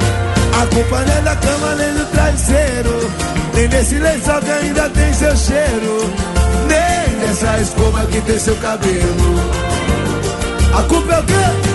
A 0.60 0.66
culpa 0.66 1.00
não 1.00 1.16
é 1.16 1.20
da 1.22 1.36
cama 1.36 1.74
nem 1.74 1.94
do 1.94 2.04
travesseiro, 2.12 3.10
nem 3.54 3.68
desse 3.68 3.94
lençol 3.94 4.38
que 4.42 4.50
ainda 4.50 4.90
tem 4.90 5.14
seu 5.14 5.34
cheiro, 5.34 6.14
nem 6.68 7.26
dessa 7.26 7.58
escova 7.58 8.04
que 8.04 8.20
tem 8.20 8.38
seu 8.38 8.56
cabelo. 8.56 9.40
A 10.78 10.82
culpa 10.82 11.14
é 11.14 11.20
o 11.20 11.22
quê? 11.22 11.71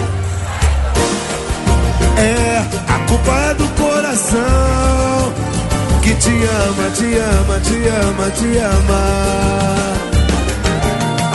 Ama, 6.68 6.90
te 6.92 7.18
ama, 7.18 7.60
te 7.60 7.76
ama, 7.88 8.32
te 8.32 8.58
ama. 8.60 9.02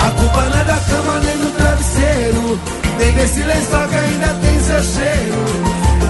A 0.06 0.10
culpa 0.10 0.42
não 0.42 0.60
é 0.60 0.64
da 0.64 0.76
cama 0.76 1.20
nem 1.20 1.36
do 1.38 1.50
travesseiro, 1.56 2.60
nem 2.98 3.12
desse 3.12 3.42
lençol 3.42 3.88
que 3.88 3.96
ainda 3.96 4.34
tem 4.42 4.60
seu 4.60 4.82
cheiro, 4.82 5.44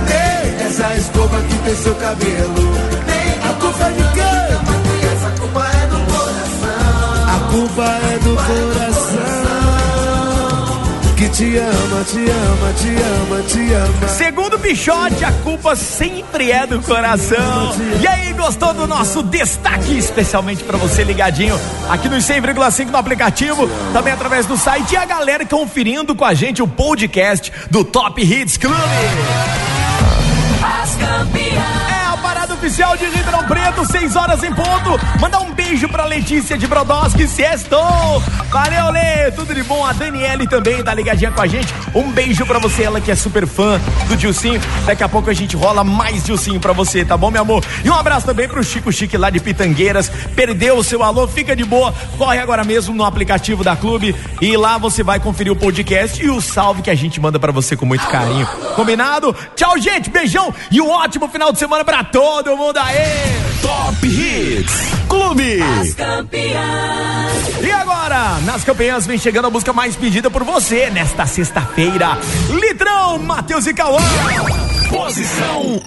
nem 0.08 0.56
dessa 0.58 0.94
escova 0.96 1.40
que 1.42 1.58
tem 1.58 1.76
seu 1.76 1.94
cabelo. 1.94 2.72
Nem 3.06 3.50
a 3.50 3.52
culpa 3.60 3.84
é 3.84 3.92
de 3.92 4.04
quem? 4.12 5.12
Essa 5.12 5.30
culpa 5.40 5.66
é 5.66 5.86
do 5.86 5.98
coração. 6.12 7.24
A 7.28 7.38
culpa 7.50 7.84
é 7.84 8.18
do 8.18 8.36
coração 8.36 8.91
que 11.22 11.28
te 11.28 11.56
ama, 11.56 12.04
te 12.04 12.18
ama, 12.18 12.72
te 12.72 12.88
ama, 12.88 13.42
te 13.42 13.74
ama. 13.74 14.08
Segundo 14.08 14.58
Pichote, 14.58 15.24
a 15.24 15.30
culpa 15.30 15.76
sempre 15.76 16.50
é 16.50 16.66
do 16.66 16.82
coração. 16.82 17.76
E 18.00 18.06
aí, 18.06 18.32
gostou 18.32 18.74
do 18.74 18.88
nosso 18.88 19.22
destaque, 19.22 19.96
especialmente 19.96 20.64
para 20.64 20.76
você 20.76 21.04
ligadinho 21.04 21.58
aqui 21.88 22.08
no 22.08 22.16
100,5 22.16 22.90
no 22.90 22.96
aplicativo, 22.96 23.68
também 23.92 24.12
através 24.12 24.46
do 24.46 24.56
site 24.56 24.94
e 24.94 24.96
a 24.96 25.04
galera 25.04 25.46
conferindo 25.46 26.14
com 26.14 26.24
a 26.24 26.34
gente 26.34 26.60
o 26.60 26.66
podcast 26.66 27.52
do 27.70 27.84
Top 27.84 28.20
Hits 28.20 28.56
Clube. 28.56 28.76
As 30.60 30.96
campeãs. 30.96 31.98
É 31.98 32.01
oficial 32.62 32.96
de 32.96 33.06
Ribeirão 33.06 33.42
Preto, 33.42 33.84
6 33.84 34.14
horas 34.14 34.44
em 34.44 34.54
ponto. 34.54 35.20
Mandar 35.20 35.40
um 35.40 35.52
beijo 35.52 35.88
pra 35.88 36.04
Letícia 36.04 36.56
de 36.56 36.64
Brodowski, 36.68 37.26
sextou. 37.26 38.22
Valeu, 38.50 38.92
Lê, 38.92 39.32
tudo 39.32 39.52
de 39.52 39.64
bom. 39.64 39.84
A 39.84 39.92
Daniele 39.92 40.46
também 40.46 40.80
tá 40.80 40.94
ligadinha 40.94 41.32
com 41.32 41.42
a 41.42 41.46
gente. 41.48 41.74
Um 41.92 42.12
beijo 42.12 42.46
pra 42.46 42.60
você, 42.60 42.84
ela 42.84 43.00
que 43.00 43.10
é 43.10 43.16
super 43.16 43.48
fã 43.48 43.80
do 44.06 44.16
Dilcinho. 44.16 44.60
Daqui 44.86 45.02
a 45.02 45.08
pouco 45.08 45.28
a 45.28 45.32
gente 45.32 45.56
rola 45.56 45.82
mais 45.82 46.22
Dilcinho 46.22 46.60
pra 46.60 46.72
você, 46.72 47.04
tá 47.04 47.16
bom, 47.16 47.32
meu 47.32 47.42
amor? 47.42 47.64
E 47.84 47.90
um 47.90 47.94
abraço 47.94 48.26
também 48.26 48.46
pro 48.46 48.62
Chico 48.62 48.92
Chique 48.92 49.16
lá 49.16 49.28
de 49.28 49.40
Pitangueiras. 49.40 50.08
Perdeu 50.36 50.76
o 50.76 50.84
seu 50.84 51.02
alô, 51.02 51.26
fica 51.26 51.56
de 51.56 51.64
boa. 51.64 51.92
Corre 52.16 52.38
agora 52.38 52.62
mesmo 52.62 52.94
no 52.94 53.04
aplicativo 53.04 53.64
da 53.64 53.74
Clube 53.74 54.14
e 54.40 54.56
lá 54.56 54.78
você 54.78 55.02
vai 55.02 55.18
conferir 55.18 55.52
o 55.52 55.56
podcast 55.56 56.24
e 56.24 56.30
o 56.30 56.40
salve 56.40 56.82
que 56.82 56.90
a 56.90 56.94
gente 56.94 57.20
manda 57.20 57.40
pra 57.40 57.50
você 57.50 57.76
com 57.76 57.86
muito 57.86 58.06
carinho. 58.06 58.46
Combinado? 58.76 59.34
Tchau, 59.56 59.76
gente. 59.78 60.10
Beijão 60.10 60.54
e 60.70 60.80
um 60.80 60.88
ótimo 60.90 61.28
final 61.28 61.50
de 61.50 61.58
semana 61.58 61.84
pra 61.84 62.04
todo 62.52 62.56
mundo 62.56 62.76
aí. 62.78 62.96
Top 63.62 64.06
Hits 64.06 64.72
Clube. 65.08 65.62
As 65.62 65.94
campeãs. 65.94 67.62
E 67.62 67.70
agora, 67.70 68.38
nas 68.44 68.64
campeãs 68.64 69.06
vem 69.06 69.18
chegando 69.18 69.46
a 69.46 69.50
música 69.50 69.72
mais 69.72 69.96
pedida 69.96 70.30
por 70.30 70.44
você 70.44 70.90
nesta 70.90 71.26
sexta-feira. 71.26 72.18
Litrão, 72.50 73.18
Matheus 73.18 73.66
e 73.66 73.74
Cauã. 73.74 74.00
Posição 74.90 75.60
1. 75.60 75.80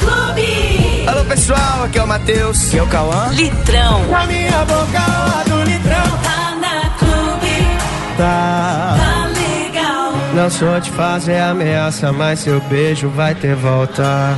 Clube. 0.00 1.04
Alô 1.06 1.24
pessoal, 1.24 1.84
aqui 1.84 1.98
é 1.98 2.02
o 2.02 2.06
Matheus. 2.06 2.72
E 2.72 2.78
é 2.78 2.82
o 2.82 2.86
Cauã. 2.86 3.28
Litrão. 3.32 4.06
Na 4.08 4.26
minha 4.26 4.64
boca 4.64 5.02
ó, 5.08 5.48
do 5.48 5.62
litrão. 5.64 6.18
Tá 6.22 6.56
na 6.60 6.90
clube. 6.98 8.16
Tá. 8.16 8.96
Tá 8.98 9.26
legal. 9.26 10.12
Não 10.34 10.48
sou 10.48 10.80
de 10.80 10.90
fazer 10.92 11.40
ameaça, 11.40 12.10
mas 12.12 12.40
seu 12.40 12.60
beijo 12.62 13.08
vai 13.10 13.34
ter 13.34 13.54
volta. 13.54 14.34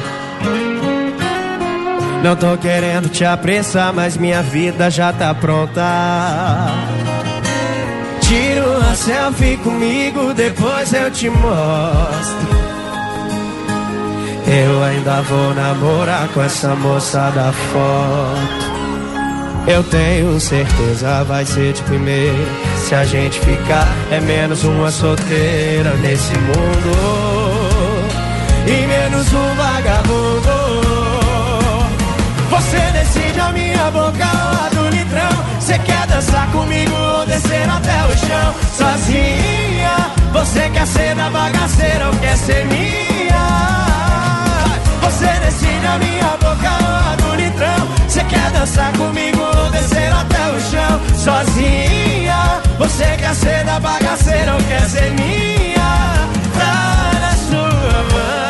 Não 2.27 2.35
tô 2.35 2.57
querendo 2.57 3.09
te 3.09 3.25
apressar, 3.25 3.93
mas 3.93 4.17
minha 4.17 4.43
vida 4.43 4.91
já 4.91 5.13
tá 5.13 5.33
pronta. 5.33 5.81
Tira 8.21 8.67
uma 8.67 8.97
selfie 8.97 9.57
comigo, 9.59 10.35
depois 10.35 10.93
eu 10.93 11.09
te 11.09 11.31
mostro. 11.31 12.49
Eu 14.45 14.83
ainda 14.83 15.23
vou 15.23 15.55
namorar 15.55 16.27
com 16.35 16.43
essa 16.43 16.75
moça 16.75 17.31
da 17.31 17.53
foto. 17.53 18.67
Eu 19.69 19.85
tenho 19.85 20.41
certeza 20.41 21.23
vai 21.23 21.47
ser 21.47 21.75
de 21.75 21.83
primeira. 21.83 22.45
Se 22.77 22.97
a 22.97 23.05
gente 23.05 23.39
ficar, 23.39 23.87
é 24.11 24.19
menos 24.19 24.65
uma 24.65 24.91
solteira 24.91 25.95
nesse 26.03 26.37
mundo. 26.39 28.07
E 28.67 28.85
menos 28.85 29.33
um 29.33 29.55
vagabundo. 29.55 30.26
Boca 33.91 34.27
do 34.75 34.89
litrão. 34.89 35.31
Você 35.61 35.79
quer 35.79 36.07
dançar 36.07 36.51
comigo 36.53 36.95
ou 36.95 37.27
descer 37.27 37.69
até 37.69 38.05
o 38.05 38.17
chão? 38.27 38.55
Sozinha, 38.77 39.97
Você 40.33 40.69
quer 40.71 40.87
ser 40.87 41.15
da 41.15 41.31
bagaceira 41.31 42.07
ou 42.09 42.17
quer 42.17 42.37
ser 42.37 42.65
minha? 42.67 43.47
Você 45.03 45.27
decide 45.45 45.87
a 45.87 45.99
minha 45.99 46.37
boca 46.41 46.71
ou 46.83 47.13
a 47.13 47.17
do 47.17 47.35
litrão. 47.37 47.89
Você 48.09 48.23
quer 48.25 48.51
dançar 48.51 48.93
comigo 48.93 49.41
ou 49.41 49.71
descer 49.71 50.13
até 50.13 50.49
o 50.51 50.61
chão 50.61 51.01
sozinha? 51.17 52.61
Você 52.79 53.05
quer 53.17 53.35
ser 53.35 53.65
da 53.65 53.81
bagaceira 53.81 54.55
ou 54.55 54.63
quer 54.65 54.83
ser 54.89 55.11
minha? 55.13 56.29
Tá 56.59 57.13
na 57.21 57.33
sua 57.49 58.03
mão. 58.13 58.46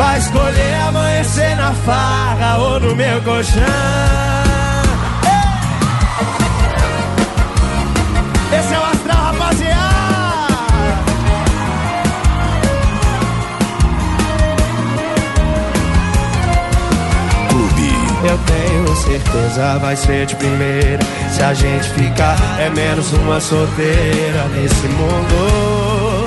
Vai 0.00 0.18
escolher 0.18 0.74
amanhecer 0.88 1.54
na 1.56 1.74
farra 1.74 2.56
ou 2.56 2.80
no 2.80 2.96
meu 2.96 3.20
colchão. 3.20 3.60
Esse 8.58 8.74
é 8.74 8.78
o 8.78 8.82
astral, 8.82 9.24
rapaziada. 9.24 9.80
Clube. 17.50 17.92
Eu 18.24 18.38
tenho 18.46 18.96
certeza 18.96 19.78
vai 19.80 19.96
ser 19.96 20.24
de 20.24 20.34
primeira. 20.36 21.04
Se 21.30 21.42
a 21.42 21.52
gente 21.52 21.90
ficar, 21.90 22.38
é 22.58 22.70
menos 22.70 23.12
uma 23.12 23.38
solteira 23.38 24.48
nesse 24.54 24.88
mundo. 24.88 26.24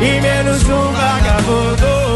E 0.00 0.20
menos 0.20 0.62
um 0.62 0.92
vagabundo. 0.92 2.07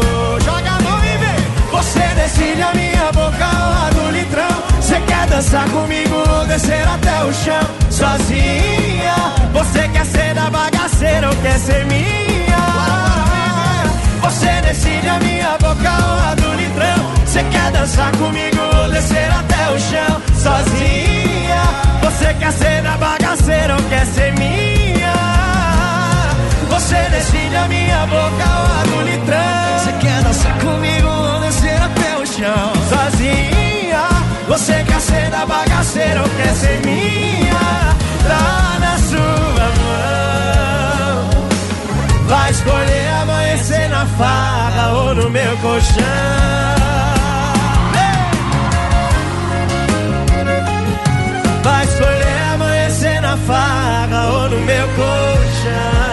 Você 1.83 1.99
decide 2.15 2.61
a 2.61 2.73
minha 2.73 3.11
boca 3.11 3.45
lá 3.45 3.89
no 3.93 4.09
litrão. 4.11 4.47
Você 4.79 4.99
quer 5.01 5.27
dançar 5.27 5.69
comigo 5.69 6.15
ou 6.15 6.45
descer 6.45 6.87
até 6.87 7.23
o 7.25 7.33
chão 7.33 7.61
sozinha? 7.89 9.15
Você 9.51 9.87
quer 9.89 10.05
ser 10.05 10.33
da 10.33 10.49
bagaceira 10.49 11.29
ou 11.29 11.35
quer 11.35 11.59
ser 11.59 11.85
minha? 11.85 12.63
Você 14.21 14.61
decide 14.61 15.09
a 15.09 15.19
minha 15.19 15.57
boca 15.59 15.91
ou 16.07 16.31
a 16.31 16.35
do 16.35 16.53
litrão. 16.53 17.13
Você 17.25 17.43
quer 17.43 17.71
dançar 17.71 18.11
comigo 18.15 18.61
ou 18.81 18.89
descer 18.89 19.29
até 19.29 19.69
o 19.69 19.79
chão 19.79 20.21
sozinha? 20.35 21.63
Você 22.01 22.33
quer 22.35 22.53
ser 22.53 22.81
da 22.81 22.97
bagaceira 22.97 23.75
ou 23.75 23.83
quer 23.89 24.05
ser 24.05 24.33
minha? 24.39 24.82
Você 26.83 27.01
decide 27.11 27.55
a 27.55 27.65
minha 27.69 28.05
boca 28.07 28.43
ou 28.59 28.65
a 28.65 28.83
do 28.83 29.01
litrão. 29.03 29.79
Você 29.79 29.93
quer 30.01 30.21
dançar 30.21 30.59
comigo 30.59 31.07
ou 31.07 31.39
descer 31.39 31.81
até 31.81 32.17
o 32.17 32.25
chão 32.27 32.73
sozinha? 32.89 34.03
Você 34.49 34.83
quer 34.83 34.99
ser 34.99 35.29
da 35.29 35.45
bagaceira 35.45 36.21
ou 36.21 36.29
quer 36.29 36.53
ser 36.53 36.81
minha? 36.85 37.95
Tá 38.27 38.79
na 38.81 38.97
sua 38.97 39.65
mão. 39.79 41.29
Vai 42.27 42.51
escolher 42.51 43.07
amanhecer 43.21 43.87
na 43.87 44.05
farra 44.05 44.91
ou 44.91 45.15
no 45.15 45.29
meu 45.29 45.57
colchão. 45.59 46.03
Vai 51.63 51.85
escolher 51.85 52.43
amanhecer 52.53 53.21
na 53.21 53.37
farra 53.37 54.31
ou 54.33 54.49
no 54.49 54.59
meu 54.59 54.87
colchão. 54.89 56.12